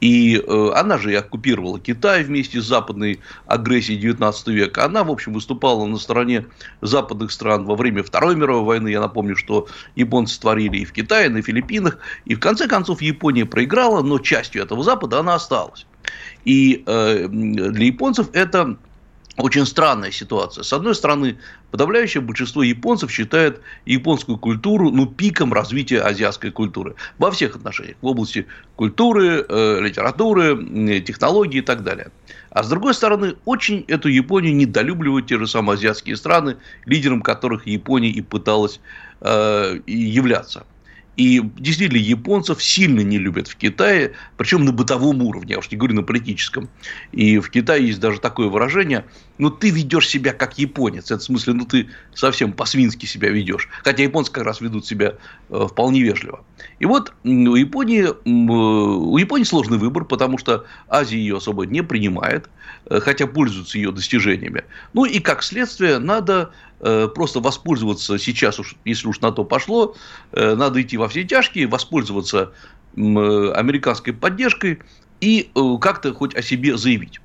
[0.00, 4.86] И э, она же и оккупировала Китай вместе с западной агрессией XIX века.
[4.86, 6.46] Она, в общем, выступала на стороне
[6.80, 8.88] западных стран во время Второй мировой войны.
[8.88, 11.98] Я напомню, что японцы творили и в Китае, и на Филиппинах.
[12.24, 15.86] И в конце концов Япония проиграла, но частью этого Запада она осталась.
[16.46, 18.78] И э, для японцев это
[19.38, 20.64] очень странная ситуация.
[20.64, 21.38] С одной стороны,
[21.70, 27.96] подавляющее большинство японцев считает японскую культуру ну, пиком развития азиатской культуры во всех отношениях.
[28.00, 28.46] В области
[28.76, 32.10] культуры, э, литературы, э, технологий и так далее.
[32.50, 37.66] А с другой стороны, очень эту Японию недолюбливают те же самые азиатские страны, лидером которых
[37.66, 38.80] Япония и пыталась
[39.20, 40.64] э, являться.
[41.18, 45.76] И действительно, японцев сильно не любят в Китае, причем на бытовом уровне, я уж не
[45.76, 46.68] говорю на политическом.
[47.10, 49.04] И в Китае есть даже такое выражение,
[49.38, 51.10] ну, ты ведешь себя как японец.
[51.10, 53.68] Это в смысле, ну, ты совсем по-свински себя ведешь.
[53.84, 55.14] Хотя японцы как раз ведут себя
[55.48, 56.44] э, вполне вежливо.
[56.78, 62.48] И вот у Японии, у Японии сложный выбор, потому что Азия ее особо не принимает,
[62.86, 64.64] э, хотя пользуется ее достижениями.
[64.92, 69.96] Ну, и как следствие, надо Э, просто воспользоваться сейчас, уж, если уж на то пошло,
[70.32, 72.52] э, надо идти во все тяжкие, воспользоваться
[72.94, 74.80] американской поддержкой
[75.20, 77.20] и э, как-то хоть о себе заявить.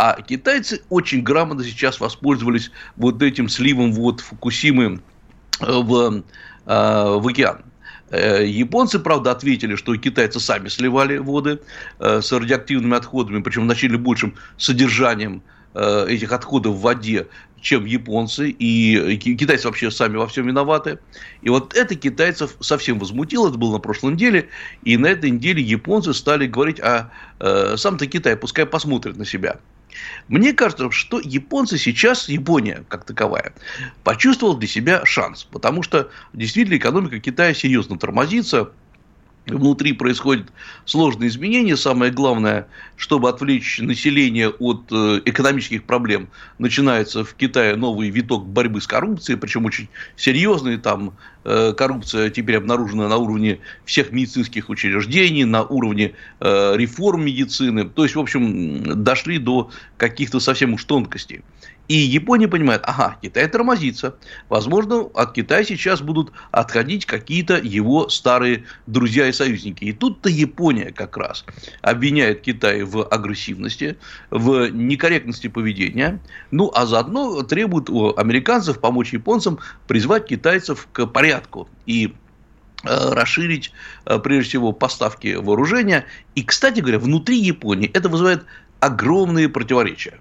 [0.00, 5.00] А китайцы очень грамотно сейчас воспользовались вот этим сливом вот Фукусимы
[5.58, 6.22] в,
[6.64, 7.64] в океан.
[8.12, 11.58] Японцы, правда, ответили, что китайцы сами сливали воды
[11.98, 15.42] с радиоактивными отходами, причем начали большим содержанием
[15.74, 17.26] этих отходов в воде,
[17.60, 21.00] чем японцы, и китайцы вообще сами во всем виноваты.
[21.42, 24.48] И вот это китайцев совсем возмутило, это было на прошлой неделе,
[24.84, 29.58] и на этой неделе японцы стали говорить, а э, сам-то Китай пускай посмотрит на себя.
[30.28, 33.54] Мне кажется, что японцы сейчас, Япония как таковая,
[34.04, 38.70] почувствовала для себя шанс, потому что действительно экономика Китая серьезно тормозится,
[39.46, 40.48] внутри происходят
[40.84, 41.76] сложные изменения.
[41.76, 48.80] Самое главное, чтобы отвлечь население от э, экономических проблем, начинается в Китае новый виток борьбы
[48.80, 50.76] с коррупцией, причем очень серьезный.
[50.76, 51.14] Там
[51.76, 57.88] коррупция теперь обнаружена на уровне всех медицинских учреждений, на уровне э, реформ медицины.
[57.88, 61.42] То есть, в общем, дошли до каких-то совсем уж тонкостей.
[61.88, 64.16] И Япония понимает, ага, Китай тормозится.
[64.50, 69.84] Возможно, от Китая сейчас будут отходить какие-то его старые друзья и союзники.
[69.84, 71.46] И тут-то Япония как раз
[71.80, 73.96] обвиняет Китай в агрессивности,
[74.30, 76.20] в некорректности поведения.
[76.50, 81.37] Ну, а заодно требует у американцев помочь японцам призвать китайцев к порядку.
[81.86, 82.14] И
[82.84, 83.72] э, расширить,
[84.06, 86.04] э, прежде всего, поставки вооружения.
[86.34, 88.44] И, кстати говоря, внутри Японии это вызывает
[88.80, 90.20] огромные противоречия.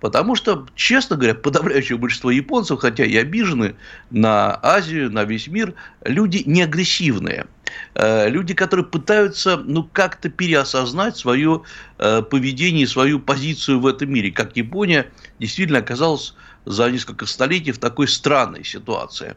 [0.00, 3.74] Потому что, честно говоря, подавляющее большинство японцев, хотя и обижены
[4.10, 7.46] на Азию, на весь мир, люди не агрессивные.
[7.94, 11.62] Э, люди, которые пытаются ну, как-то переосознать свое
[11.96, 14.30] поведение свою позицию в этом мире.
[14.30, 16.34] Как Япония действительно оказалась
[16.68, 19.34] за несколько столетий в такой странной ситуации.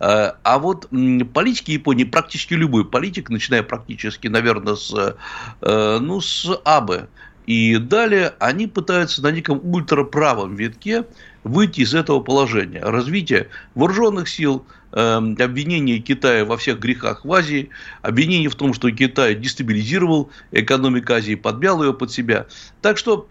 [0.00, 0.88] Э, а вот
[1.34, 5.16] политики Японии, практически любой политик, начиная практически, наверное, с,
[5.60, 7.08] ну, с Абы,
[7.48, 11.06] и далее они пытаются на неком ультраправом витке
[11.44, 12.82] выйти из этого положения.
[12.82, 17.70] Развитие вооруженных сил, эм, обвинение Китая во всех грехах в Азии,
[18.02, 22.46] обвинение в том, что Китай дестабилизировал экономику Азии, подмял ее под себя.
[22.82, 23.26] Так что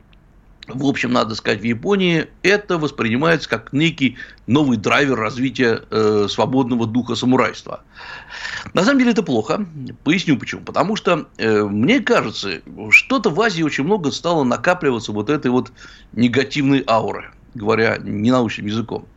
[0.67, 6.85] в общем, надо сказать, в Японии это воспринимается как некий новый драйвер развития э, свободного
[6.85, 7.83] духа самурайства.
[8.73, 9.65] На самом деле это плохо.
[10.03, 10.61] Поясню почему.
[10.61, 15.71] Потому что э, мне кажется, что-то в Азии очень много стало накапливаться вот этой вот
[16.11, 19.07] негативной ауры, говоря ненаучным языком.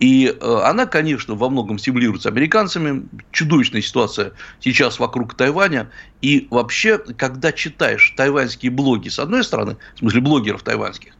[0.00, 3.06] И э, она, конечно, во многом стимулируется американцами.
[3.32, 5.90] Чудовищная ситуация сейчас вокруг Тайваня.
[6.22, 11.12] И вообще, когда читаешь тайваньские блоги, с одной стороны, в смысле блогеров тайваньских,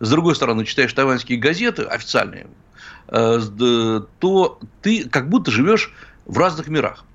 [0.00, 2.46] с другой стороны, читаешь тайваньские газеты официальные,
[3.08, 3.40] э,
[4.18, 5.94] то ты как будто живешь
[6.26, 7.05] в разных мирах.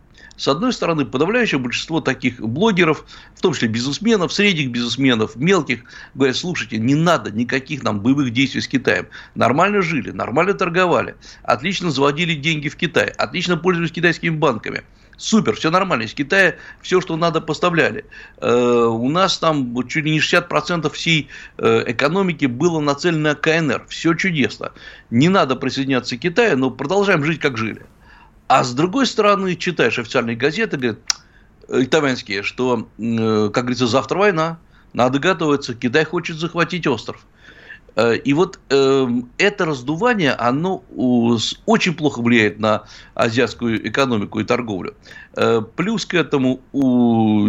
[0.41, 5.83] С одной стороны, подавляющее большинство таких блогеров, в том числе бизнесменов, средних бизнесменов, мелких,
[6.15, 9.05] говорят, слушайте, не надо никаких нам боевых действий с Китаем.
[9.35, 14.81] Нормально жили, нормально торговали, отлично заводили деньги в Китай, отлично пользовались китайскими банками.
[15.15, 16.03] Супер, все нормально.
[16.03, 18.05] Из Китая все, что надо, поставляли.
[18.37, 23.85] Э, у нас там чуть ли не 60% всей э, экономики было нацелено на КНР.
[23.89, 24.71] Все чудесно.
[25.11, 27.85] Не надо присоединяться к Китаю, но продолжаем жить, как жили.
[28.53, 30.99] А с другой стороны, читаешь официальные газеты, говорят,
[31.69, 34.59] итальянские, что, как говорится, завтра война,
[34.91, 37.25] надо готовиться, Китай хочет захватить остров.
[37.95, 40.83] Э, и вот э, это раздувание, оно
[41.65, 42.83] очень плохо влияет на
[43.13, 44.95] азиатскую экономику и торговлю.
[45.35, 46.59] Э, плюс к этому,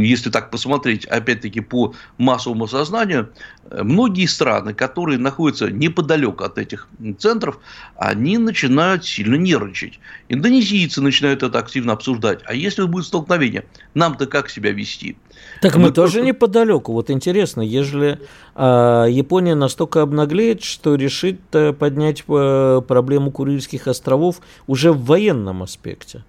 [0.00, 3.30] если так посмотреть, опять-таки, по массовому сознанию,
[3.70, 7.58] э, многие страны, которые находятся неподалеку от этих центров,
[7.96, 9.98] они начинают сильно нервничать.
[10.28, 12.40] Индонезийцы начинают это активно обсуждать.
[12.44, 13.64] А если будет столкновение,
[13.94, 15.16] нам-то как себя вести?
[15.60, 16.26] Так мы, мы тоже просто...
[16.26, 16.92] неподалеку.
[16.92, 18.20] Вот интересно, ежели
[18.54, 25.64] э, Япония настолько обнаглеет, что решит э, поднять э, проблему Курильских островов уже в военном
[25.64, 26.24] аспекте.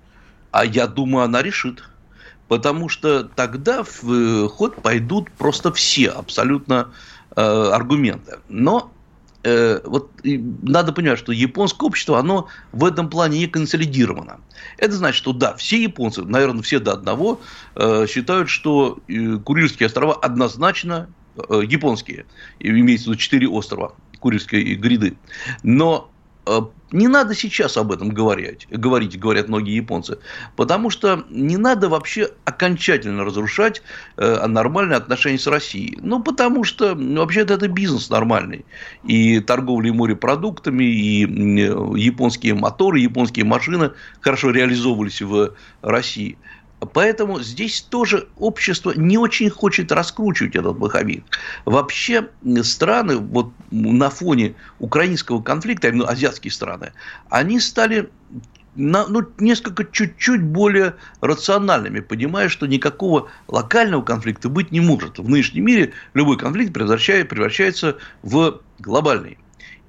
[0.54, 1.84] А я думаю, она решит.
[2.48, 6.92] Потому что тогда в э, ход пойдут просто все абсолютно
[7.36, 8.38] э, аргументы.
[8.50, 8.92] Но
[9.42, 14.42] э, вот надо понимать, что японское общество, оно в этом плане не консолидировано.
[14.78, 17.42] Это значит, что да, все японцы, наверное, все до одного,
[17.76, 22.28] э, считают, что э, Курильские острова однозначно э, японские.
[22.60, 25.18] Имеется в виду четыре острова Курильской гряды.
[25.63, 26.12] Но
[26.92, 30.20] не надо сейчас об этом говорить, говорить, говорят многие японцы,
[30.56, 33.82] потому что не надо вообще окончательно разрушать
[34.18, 35.98] э, нормальные отношения с Россией.
[36.02, 38.66] Ну, потому что ну, вообще-то это бизнес нормальный.
[39.04, 41.22] И торговля морепродуктами, и
[42.00, 46.38] японские моторы, японские машины хорошо реализовывались в России.
[46.86, 51.24] Поэтому здесь тоже общество не очень хочет раскручивать этот маховик.
[51.65, 52.30] Вообще
[52.62, 56.93] страны вот на фоне украинского конфликта, именно азиатские страны,
[57.30, 58.10] они стали
[58.76, 65.19] на, ну, несколько чуть-чуть более рациональными, понимая, что никакого локального конфликта быть не может.
[65.19, 69.38] В нынешнем мире любой конфликт превращает, превращается в глобальный.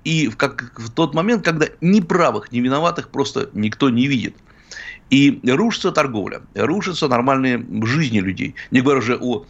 [0.04, 4.36] И в, как, в тот момент, когда ни правых, ни виноватых просто никто не видит.
[5.10, 9.44] И рушится торговля, рушатся нормальные жизни людей, не говоря уже о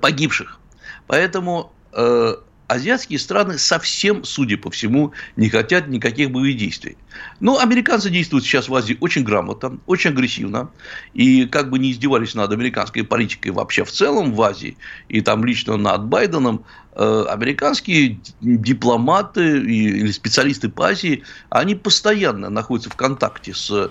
[0.00, 0.60] погибших.
[1.06, 2.34] Поэтому э,
[2.68, 6.96] азиатские страны совсем, судя по всему, не хотят никаких боевых действий.
[7.40, 10.70] Но американцы действуют сейчас в Азии очень грамотно, очень агрессивно.
[11.12, 14.76] И как бы не издевались над американской политикой вообще в целом в Азии,
[15.08, 22.90] и там лично над Байденом, э, американские дипломаты или специалисты по Азии, они постоянно находятся
[22.90, 23.88] в контакте с Э,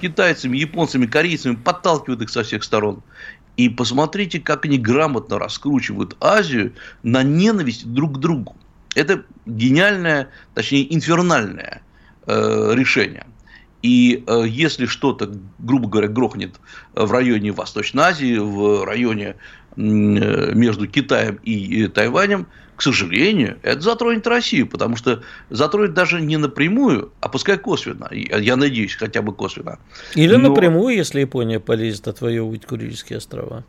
[0.00, 3.02] китайцами, японцами, корейцами, подталкивают их со всех сторон.
[3.56, 6.72] И посмотрите, как они грамотно раскручивают Азию
[7.02, 8.56] на ненависть друг к другу.
[8.94, 11.82] Это гениальное, точнее, инфернальное
[12.26, 13.26] э, решение.
[13.82, 16.60] И э, если что-то, грубо говоря, грохнет
[16.94, 19.36] в районе Восточной Азии, в районе
[19.76, 26.36] э, между Китаем и Тайванем, к сожалению, это затронет Россию, потому что затронет даже не
[26.36, 28.08] напрямую, а пускай косвенно.
[28.12, 29.78] Я надеюсь, хотя бы косвенно.
[30.14, 30.48] Или Но...
[30.48, 33.64] напрямую, если Япония полезет отвоевывать Курильские острова.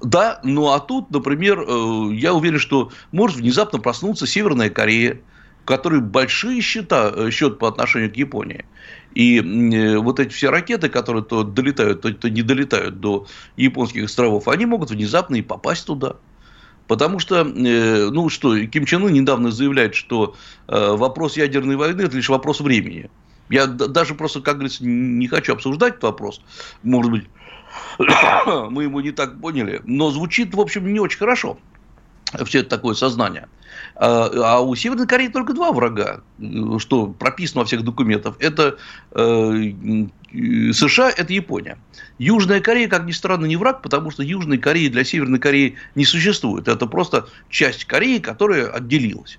[0.00, 5.20] Да, ну а тут, например, э, я уверен, что может внезапно проснуться Северная Корея,
[5.64, 8.66] у которой большие счета, э, счет по отношению к Японии.
[9.14, 14.04] И э, вот эти все ракеты, которые то долетают, то, то не долетают до японских
[14.04, 16.16] островов, они могут внезапно и попасть туда.
[16.86, 20.36] Потому что, э, ну что, Ким Чен Ын недавно заявляет, что
[20.68, 23.10] э, вопрос ядерной войны– это лишь вопрос времени.
[23.48, 26.40] Я даже просто, как говорится, не хочу обсуждать этот вопрос.
[26.82, 27.24] Может быть,
[28.70, 29.80] мы его не так поняли.
[29.84, 31.58] Но звучит, в общем, не очень хорошо.
[32.44, 33.48] Все это такое сознание.
[33.98, 36.20] А, а у Северной Кореи только два врага,
[36.78, 38.36] что прописано во всех документах.
[38.40, 38.76] Это
[39.12, 39.72] э,
[40.72, 41.78] США, это Япония.
[42.18, 46.04] Южная Корея, как ни странно, не враг, потому что Южной Кореи для Северной Кореи не
[46.04, 46.68] существует.
[46.68, 49.38] Это просто часть Кореи, которая отделилась.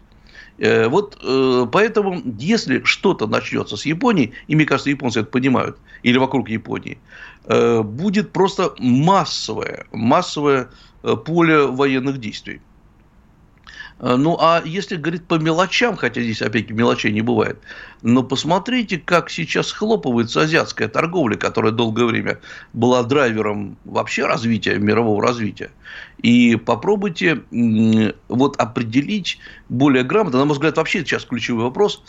[0.58, 5.78] Э, вот э, поэтому, если что-то начнется с Японии, и мне кажется, японцы это понимают,
[6.02, 6.98] или вокруг Японии,
[7.48, 10.68] будет просто массовое, массовое
[11.24, 12.60] поле военных действий.
[14.00, 17.60] Э, ну, а если говорить по мелочам, хотя здесь опять мелочей не бывает,
[18.02, 22.40] но посмотрите, как сейчас хлопывается азиатская торговля, которая долгое время
[22.74, 25.72] была драйвером вообще развития, мирового развития.
[26.22, 27.44] И попробуйте
[28.28, 32.04] вот определить более грамотно, на мой взгляд, вообще сейчас ключевой вопрос,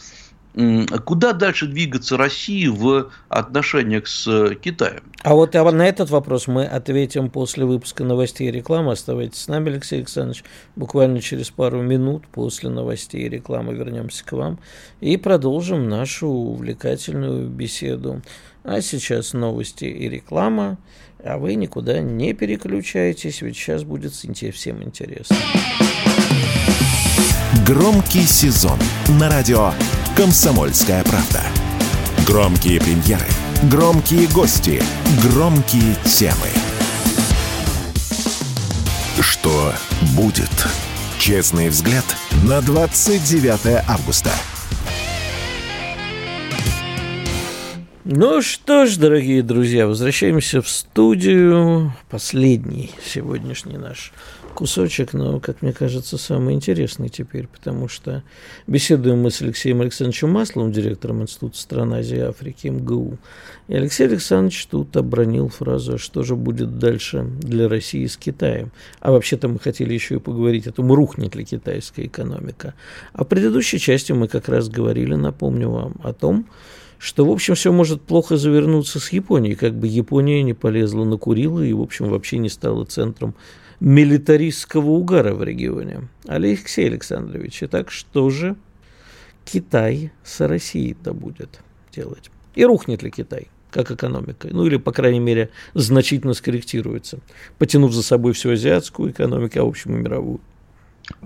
[1.04, 5.04] Куда дальше двигаться России в отношениях с Китаем?
[5.22, 8.92] А вот на этот вопрос мы ответим после выпуска новостей и рекламы.
[8.92, 10.42] Оставайтесь с нами, Алексей Александрович.
[10.74, 14.58] Буквально через пару минут после новостей и рекламы вернемся к вам
[15.00, 18.22] и продолжим нашу увлекательную беседу.
[18.64, 20.76] А сейчас новости и реклама.
[21.22, 25.36] А вы никуда не переключайтесь, ведь сейчас будет всем интересно.
[27.66, 28.78] Громкий сезон
[29.20, 29.72] на радио
[30.16, 31.42] «Комсомольская правда».
[32.26, 33.26] Громкие премьеры,
[33.64, 34.82] громкие гости,
[35.22, 36.48] громкие темы.
[39.20, 39.72] Что
[40.16, 40.66] будет?
[41.18, 42.04] Честный взгляд
[42.44, 44.30] на 29 августа.
[48.10, 51.92] Ну что ж, дорогие друзья, возвращаемся в студию.
[52.08, 54.12] Последний сегодняшний наш
[54.52, 58.22] кусочек, но, как мне кажется, самый интересный теперь, потому что
[58.66, 63.18] беседуем мы с Алексеем Александровичем Масловым, директором Института стран Азии и Африки МГУ.
[63.68, 68.72] И Алексей Александрович тут обронил фразу, «А что же будет дальше для России с Китаем.
[69.00, 72.74] А вообще-то мы хотели еще и поговорить о том, рухнет ли китайская экономика.
[73.12, 76.46] А в предыдущей части мы как раз говорили, напомню вам, о том,
[76.98, 81.16] что, в общем, все может плохо завернуться с Японией, как бы Япония не полезла на
[81.16, 83.34] Курилы и, в общем, вообще не стала центром
[83.80, 86.08] милитаристского угара в регионе.
[86.26, 88.56] Алексей Александрович, итак, что же
[89.44, 91.60] Китай с Россией-то будет
[91.92, 92.30] делать?
[92.54, 93.48] И рухнет ли Китай?
[93.70, 97.18] как экономика, ну или, по крайней мере, значительно скорректируется,
[97.58, 100.40] потянув за собой всю азиатскую экономику, а в общем и мировую.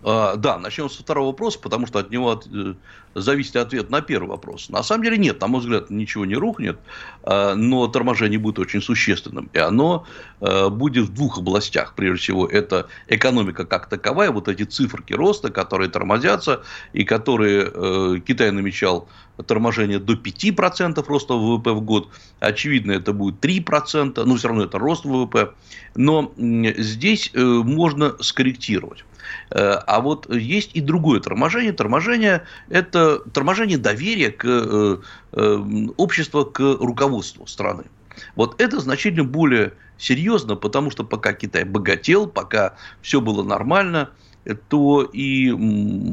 [0.05, 2.75] А, да, начнем со второго вопроса, потому что от него от, э,
[3.15, 4.69] зависит ответ на первый вопрос.
[4.69, 6.79] На самом деле нет, на мой взгляд, ничего не рухнет,
[7.23, 9.49] а, но торможение будет очень существенным.
[9.53, 10.05] И оно
[10.41, 11.95] а, будет в двух областях.
[11.95, 16.63] Прежде всего, это экономика как таковая, вот эти циферки роста, которые тормозятся,
[16.93, 19.09] и которые э, Китай намечал
[19.47, 22.09] торможение до 5% роста ВВП в год.
[22.41, 25.55] Очевидно, это будет 3%, но все равно это рост ВВП.
[25.95, 29.05] Но здесь э, можно скорректировать.
[29.51, 31.73] А вот есть и другое торможение.
[31.73, 34.97] Торможение– это торможение доверия к э,
[35.33, 35.65] э,
[35.97, 37.85] обществу, к руководству страны.
[38.37, 44.11] Вот это значительно более серьезно, потому что пока Китай богател, пока все было нормально–
[44.69, 45.51] то и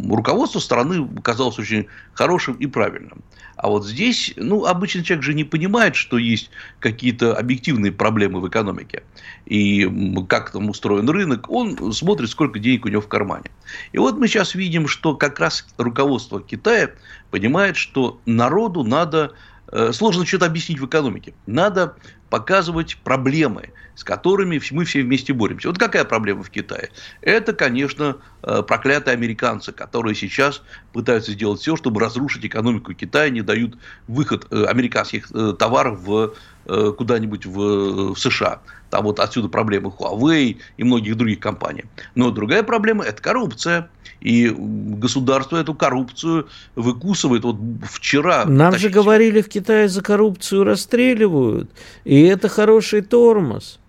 [0.10, 3.24] руководство страны казалось очень хорошим и правильным.
[3.56, 6.50] А вот здесь, ну, обычный человек же не понимает, что есть
[6.80, 9.04] какие-то объективные проблемы в экономике.
[9.46, 9.90] И
[10.30, 13.52] как там устроен рынок, он смотрит, сколько денег у него в кармане.
[13.92, 16.92] И вот мы сейчас видим, что как раз руководство Китая
[17.32, 19.34] понимает, что народу надо
[19.72, 21.34] Э, сложно что-то объяснить в экономике.
[21.46, 21.96] Надо
[22.30, 23.70] показывать проблемы,
[24.00, 25.68] с которыми мы все вместе боремся.
[25.68, 26.90] Вот какая проблема в Китае?
[27.20, 30.62] Это, конечно, э, проклятые американцы, которые сейчас
[30.94, 33.78] пытаются сделать все, чтобы разрушить экономику Китая, не дают
[34.08, 35.30] выход э, американских
[35.60, 36.34] товаров в
[36.66, 38.60] куда-нибудь в, в США.
[38.92, 41.86] Там вот отсюда проблемы Huawei и многих других компаний.
[42.14, 43.90] Но другая проблема– это коррупция.
[44.22, 47.44] И государство эту коррупцию выкусывает.
[47.44, 47.56] Вот
[47.90, 48.46] вчера...
[48.46, 48.90] Нам тащите...
[48.90, 51.72] же говорили, в Китае за коррупцию расстреливают.
[52.04, 53.80] И это хороший тормоз.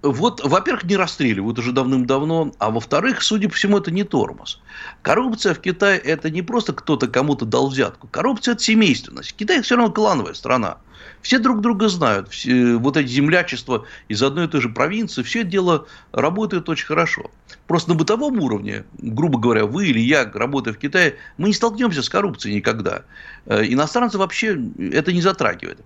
[0.00, 4.60] Вот, во-первых, не расстреливают уже давным-давно, а во-вторых, судя по всему, это не тормоз.
[5.02, 8.06] Коррупция в Китае– это не просто кто-то кому-то дал взятку.
[8.06, 9.34] Коррупция– это семейственность.
[9.36, 10.78] Китай все равно клановая страна.
[11.20, 12.28] Все друг друга знают.
[12.28, 16.86] Все, вот эти землячества из одной и той же провинции, все это дело работает очень
[16.86, 17.32] хорошо.
[17.66, 22.04] Просто на бытовом уровне, грубо говоря, вы или я, работая в Китае, мы не столкнемся
[22.04, 23.02] с коррупцией никогда.
[23.46, 25.80] Э, иностранцы вообще это не затрагивают.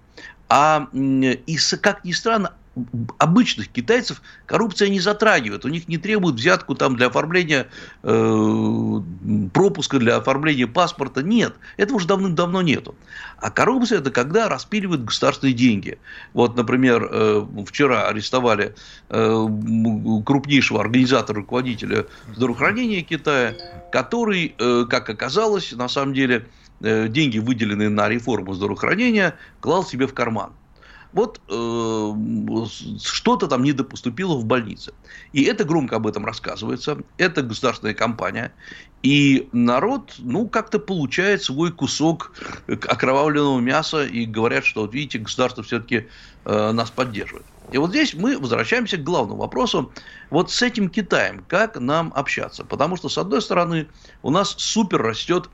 [0.51, 2.53] А и, как ни странно,
[3.19, 5.65] обычных китайцев коррупция не затрагивает.
[5.65, 7.69] У них не требуют взятку там, для оформления
[8.03, 9.01] э,
[9.53, 11.23] пропуска, для оформления паспорта.
[11.23, 12.95] Нет, этого уже давным-давно нету.
[13.39, 15.99] А коррупция– это когда распиливают государственные деньги.
[16.33, 18.75] Вот, например, э, вчера арестовали
[19.11, 19.49] э,
[20.25, 23.55] крупнейшего организатора, руководителя здравоохранения Китая,
[23.91, 26.47] который, э, как оказалось, на самом деле,
[26.81, 30.53] э, деньги, выделенные на реформу здравоохранения, клал себе в карман
[31.13, 32.13] вот э,
[33.03, 34.93] что-то там недопоступило в больнице.
[35.33, 36.99] И это громко об этом рассказывается.
[37.19, 38.53] Это государственная компания.
[39.03, 42.33] И народ, ну, как-то получает свой кусок
[42.67, 46.09] окровавленного мяса и говорят, что, вот видите, государство все-таки
[46.45, 47.45] э, нас поддерживает.
[47.73, 49.93] И вот здесь мы возвращаемся к главному вопросу.
[50.31, 52.65] Вот с этим Китаем, как нам общаться?
[52.65, 53.89] Потому что, с одной стороны,
[54.23, 55.51] у нас супер растет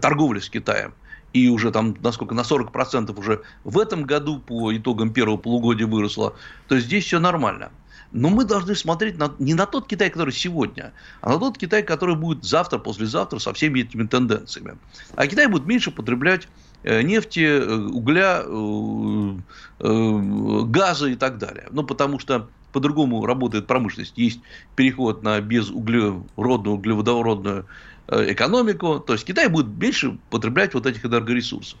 [0.00, 0.92] торговля с Китаем–
[1.32, 6.34] и уже там, насколько, на 40% уже в этом году по итогам первого полугодия выросло,
[6.68, 7.70] то здесь все нормально.
[8.10, 11.82] Но мы должны смотреть на, не на тот Китай, который сегодня, а на тот Китай,
[11.82, 14.78] который будет завтра, послезавтра со всеми этими тенденциями.
[15.14, 16.48] А Китай будет меньше потреблять
[16.84, 17.60] нефти,
[17.90, 18.44] угля,
[19.78, 21.66] газа и так далее.
[21.70, 24.16] Ну, потому что по-другому работает промышленность.
[24.16, 24.40] Есть
[24.76, 27.66] переход на безуглеродную, углеводородную
[28.08, 29.00] экономику.
[29.00, 31.78] То есть Китай будет меньше потреблять вот этих энергоресурсов.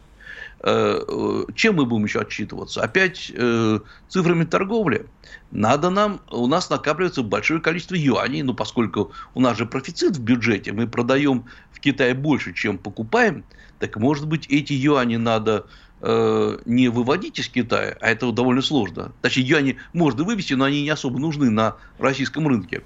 [0.60, 2.82] Э, э, чем мы будем еще отчитываться?
[2.82, 5.06] Опять э, цифрами торговли.
[5.52, 10.22] Надо нам, у нас накапливается большое количество юаней, но поскольку у нас же профицит в
[10.22, 13.44] бюджете, мы продаем в Китае больше, чем покупаем,
[13.78, 15.66] так может быть эти юани надо
[16.00, 19.12] э, не выводить из Китая, а это довольно сложно.
[19.22, 22.82] Точнее, юани можно вывести, но они не особо нужны на российском рынке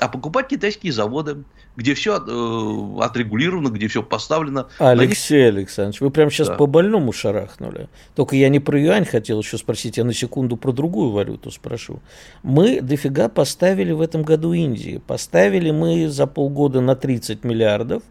[0.00, 1.44] а покупать китайские заводы,
[1.76, 4.68] где все э, отрегулировано, где все поставлено.
[4.78, 5.56] Алексей них...
[5.56, 6.54] Александрович, вы прямо сейчас да.
[6.54, 7.88] по больному шарахнули.
[8.14, 12.00] Только я не про юань хотел еще спросить, я на секунду про другую валюту спрошу.
[12.42, 15.00] Мы дофига поставили в этом году Индии.
[15.06, 18.02] Поставили мы за полгода на 30 миллиардов,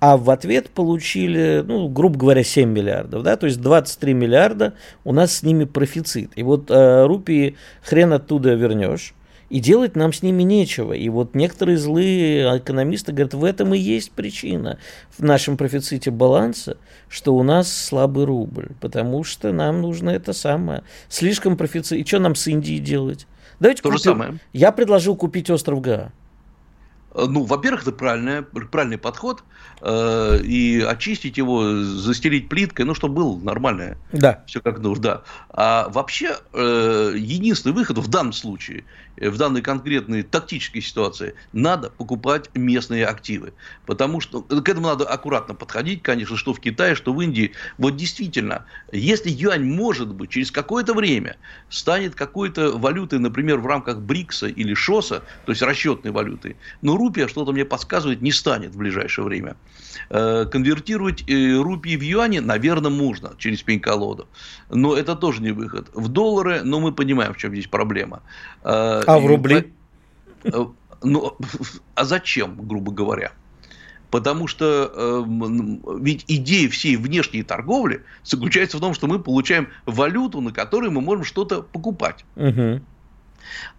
[0.00, 5.12] а в ответ получили, ну, грубо говоря, 7 миллиардов, да, то есть 23 миллиарда у
[5.12, 6.32] нас с ними профицит.
[6.36, 9.14] И вот э, рупии хрен оттуда вернешь
[9.48, 10.92] и делать нам с ними нечего.
[10.92, 14.78] И вот некоторые злые экономисты говорят, в этом и есть причина
[15.16, 16.76] в нашем профиците баланса,
[17.08, 20.82] что у нас слабый рубль, потому что нам нужно это самое.
[21.08, 21.98] Слишком профицит.
[21.98, 23.26] И что нам с Индией делать?
[23.60, 23.98] Давайте То купим.
[23.98, 24.38] же самое.
[24.52, 26.12] Я предложил купить остров Га.
[27.16, 29.42] Э, ну, во-первых, это правильный, правильный подход,
[29.80, 33.96] э, и очистить его, застелить плиткой, ну, чтобы было нормальное.
[34.12, 34.44] Да.
[34.46, 35.22] Все как нужно, да.
[35.50, 38.84] А вообще, э, единственный выход в данном случае–
[39.16, 43.52] Э, в данной конкретной тактической ситуации надо покупать местные активы.
[43.86, 47.52] Потому что э, к этому надо аккуратно подходить, конечно, что в Китае, что в Индии.
[47.78, 51.36] Вот действительно, если юань, может быть, через какое-то время
[51.68, 57.28] станет какой-то валютой, например, в рамках БРИКСа или ШОСа, то есть расчетной валютой, но рупия,
[57.28, 59.56] что-то мне подсказывает, не станет в ближайшее время.
[60.10, 64.26] Э, конвертировать рупии в юани, наверное, можно через пень-колоду.
[64.70, 65.88] Но это тоже не выход.
[65.94, 68.22] В доллары, но мы понимаем, в чем здесь проблема.
[68.62, 69.72] А в рубли?
[70.44, 70.66] Э,
[71.02, 71.36] ну,
[71.94, 73.32] а зачем, грубо говоря?
[74.10, 75.24] Потому что э,
[76.00, 81.00] ведь идея всей внешней торговли заключается в том, что мы получаем валюту, на которой мы
[81.00, 82.24] можем что-то покупать.
[82.36, 82.80] Угу.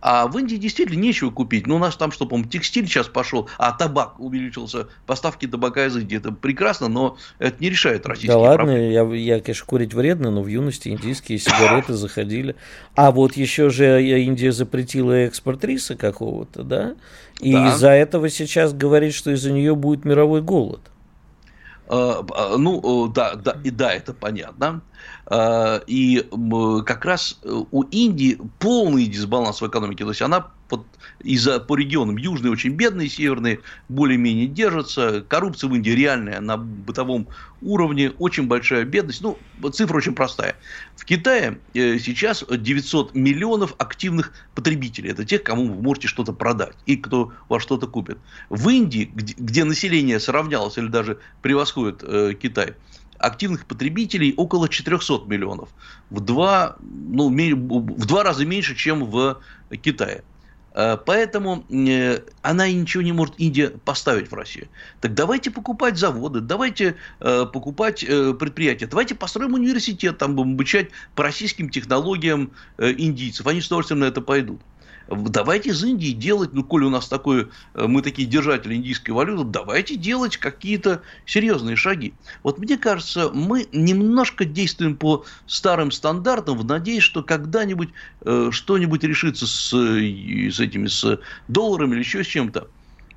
[0.02, 1.68] А в Индии действительно нечего купить.
[1.68, 5.98] Ну, у нас там, что, по-моему, текстиль сейчас пошел, а табак увеличился, поставки табака из
[5.98, 6.18] Индии.
[6.18, 10.42] Это прекрасно, но это не решает российские Да ладно, я, я, конечно, курить вредно, но
[10.42, 12.56] в юности индийские сигареты заходили.
[12.96, 16.96] А вот еще же Индия запретила экспорт риса какого-то, да?
[17.40, 17.70] И да.
[17.70, 20.82] из-за этого сейчас говорит, что из-за нее будет мировой голод.
[21.90, 24.82] А, а, ну, да, да, и да, это понятно.
[25.88, 26.30] И
[26.86, 30.04] как раз э, у Индии полный дисбаланс в экономике.
[30.04, 30.86] То есть она под,
[31.20, 33.60] из-за, по регионам южные очень бедные, северные
[33.90, 35.26] более-менее держатся.
[35.28, 37.28] Коррупция в Индии реальная на бытовом
[37.62, 39.22] уровне, очень большая бедность.
[39.22, 39.38] Ну,
[39.72, 40.56] цифра очень простая.
[40.96, 45.12] В Китае э, сейчас 900 миллионов активных потребителей.
[45.12, 48.18] Это тех, кому вы можете что-то продать и кто вас что-то купит.
[48.50, 52.76] В Индии, где, где население сравнялось или даже превосходит э, Китай,
[53.20, 55.70] активных потребителей около 400 миллионов.
[56.10, 59.42] В два, ну, в два раза меньше, чем в
[59.82, 60.24] Китае.
[60.78, 64.68] Э, поэтому э, она ничего не может Индия поставить в Россию.
[65.02, 71.24] Так давайте покупать заводы, давайте э, покупать предприятия, давайте построим университет, там будем обучать по
[71.24, 73.48] российским технологиям индийцев.
[73.48, 74.62] Они с удовольствием на это пойдут.
[75.10, 79.46] Давайте из Индии делать, ну, коли у нас такое, э, мы такие держатели индийской валюты,
[79.46, 82.14] давайте делать какие-то серьезные шаги.
[82.44, 87.90] Вот мне кажется, мы немножко действуем по старым стандартам в надежде, что когда-нибудь
[88.22, 92.68] э, что-нибудь решится с, с этими, с долларами или еще с чем-то.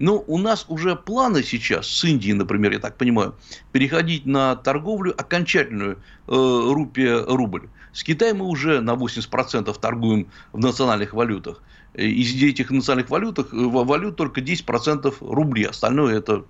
[0.00, 3.34] Но у нас уже планы сейчас с Индией, например, я так понимаю,
[3.70, 7.68] переходить на торговлю окончательную э, рупия-рубль.
[7.92, 11.62] С Китаем мы уже на 80% торгуем в национальных валютах.
[11.94, 16.44] Э, из этих национальных валютах, э, валют только 10% рубли, остальное это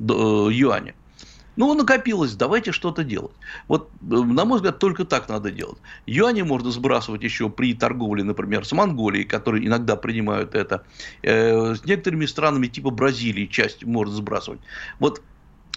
[0.00, 0.94] э, юани.
[1.54, 3.34] Ну, накопилось, давайте что-то делать.
[3.68, 5.76] Вот, на мой взгляд, только так надо делать.
[6.06, 10.86] Юани можно сбрасывать еще при торговле, например, с Монголией, которые иногда принимают это.
[11.22, 14.60] с некоторыми странами типа Бразилии часть можно сбрасывать.
[14.98, 15.20] Вот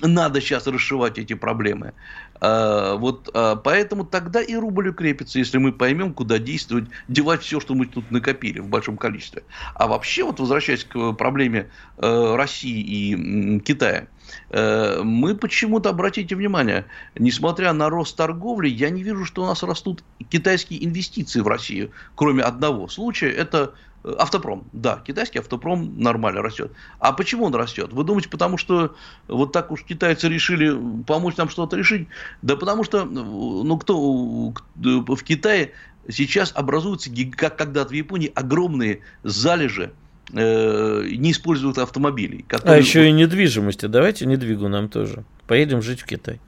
[0.02, 1.94] надо сейчас расшивать эти проблемы.
[2.42, 7.60] А, вот а, поэтому тогда и рубль укрепится, если мы поймем, куда действовать, девать все,
[7.60, 9.44] что мы тут накопили в большом количестве.
[9.74, 14.08] А вообще, вот возвращаясь к проблеме э, России и Китая,
[14.50, 16.86] э, мы почему-то, обратите внимание,
[17.18, 21.92] несмотря на рост торговли, я не вижу, что у нас растут китайские инвестиции в Россию,
[22.16, 23.74] кроме одного случая, это
[24.20, 26.72] Автопром, да, китайский автопром нормально растет.
[27.00, 27.92] А почему он растет?
[27.92, 28.96] Вы думаете, потому что
[29.28, 32.08] вот так уж китайцы решили помочь нам что-то решить?
[32.44, 34.54] Да потому что, ну, кто
[34.84, 35.72] в Китае
[36.08, 39.92] сейчас образуются, как когда-то в Японии, огромные залежи
[40.34, 42.46] э, неиспользуемых автомобилей.
[42.48, 42.76] А которые...
[42.76, 43.88] А еще и недвижимости.
[43.88, 45.24] Давайте недвигу нам тоже.
[45.48, 46.40] Поедем жить в Китай.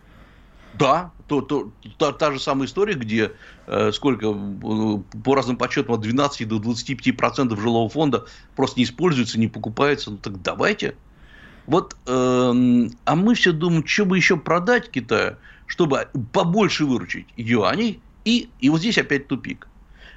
[0.77, 3.31] Да, то, то, та, та же самая история, где
[3.67, 8.25] э, сколько, э, по разным подсчетам, от 12 до 25% жилого фонда
[8.55, 10.11] просто не используется, не покупается.
[10.11, 10.95] Ну так давайте.
[11.65, 18.01] Вот, э, а мы все думаем, что бы еще продать Китаю, чтобы побольше выручить юаней.
[18.25, 19.67] И, и вот здесь опять тупик.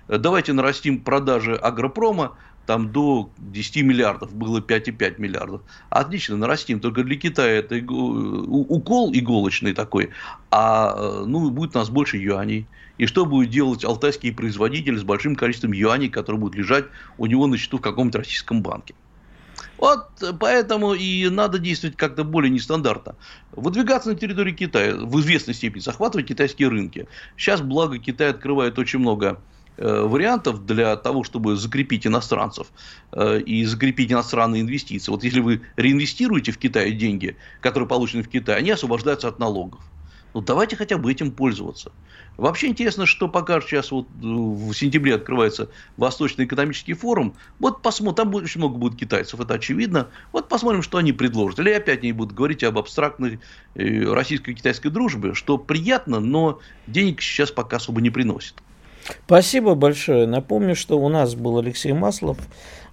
[0.09, 2.37] Давайте нарастим продажи агропрома,
[2.71, 5.62] там до 10 миллиардов, было 5,5 миллиардов.
[5.89, 6.79] Отлично, нарастим.
[6.79, 10.11] Только для Китая это укол иголочный такой,
[10.53, 12.68] а ну, будет у нас больше юаней.
[12.97, 16.85] И что будет делать алтайский производитель с большим количеством юаней, которые будут лежать
[17.18, 18.95] у него на счету в каком-то российском банке?
[19.77, 20.07] Вот
[20.39, 23.16] поэтому и надо действовать как-то более нестандартно.
[23.51, 27.09] Выдвигаться на территории Китая, в известной степени захватывать китайские рынки.
[27.37, 32.68] Сейчас, благо, Китай открывает очень много Э, вариантов для того, чтобы закрепить иностранцев
[33.12, 35.11] э, и закрепить иностранные инвестиции.
[35.11, 39.81] Вот если вы реинвестируете в Китай деньги, которые получены в Китае, они освобождаются от налогов.
[40.35, 41.91] Ну, давайте хотя бы этим пользоваться.
[42.37, 47.35] Вообще интересно, что пока сейчас вот э, в сентябре открывается Восточный экономический форум.
[47.59, 50.09] Вот посмотрим, там будет, очень много будет китайцев, это очевидно.
[50.33, 51.59] Вот посмотрим, что они предложат.
[51.59, 53.41] Или опять они будут говорить об абстрактной
[53.74, 58.55] российско-китайской дружбе, что приятно, но денег сейчас пока особо не приносит.
[59.26, 60.26] Спасибо большое.
[60.26, 62.38] Напомню, что у нас был Алексей Маслов,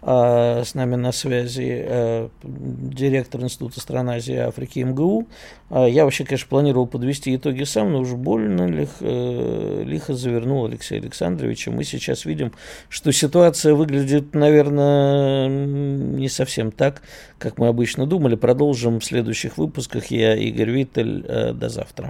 [0.01, 5.27] э, с нами на связи э, директор Института стран Азии и Африки МГУ.
[5.69, 10.65] Э, я вообще, конечно, планировал подвести итоги сам, но уж больно лих, э, лихо завернул
[10.65, 11.67] Алексей Александрович.
[11.67, 12.53] И мы сейчас видим,
[12.89, 17.01] что ситуация выглядит, наверное, не совсем так,
[17.37, 18.35] как мы обычно думали.
[18.35, 20.07] Продолжим в следующих выпусках.
[20.07, 21.25] Я Игорь Виттель.
[21.27, 22.09] Э, до завтра.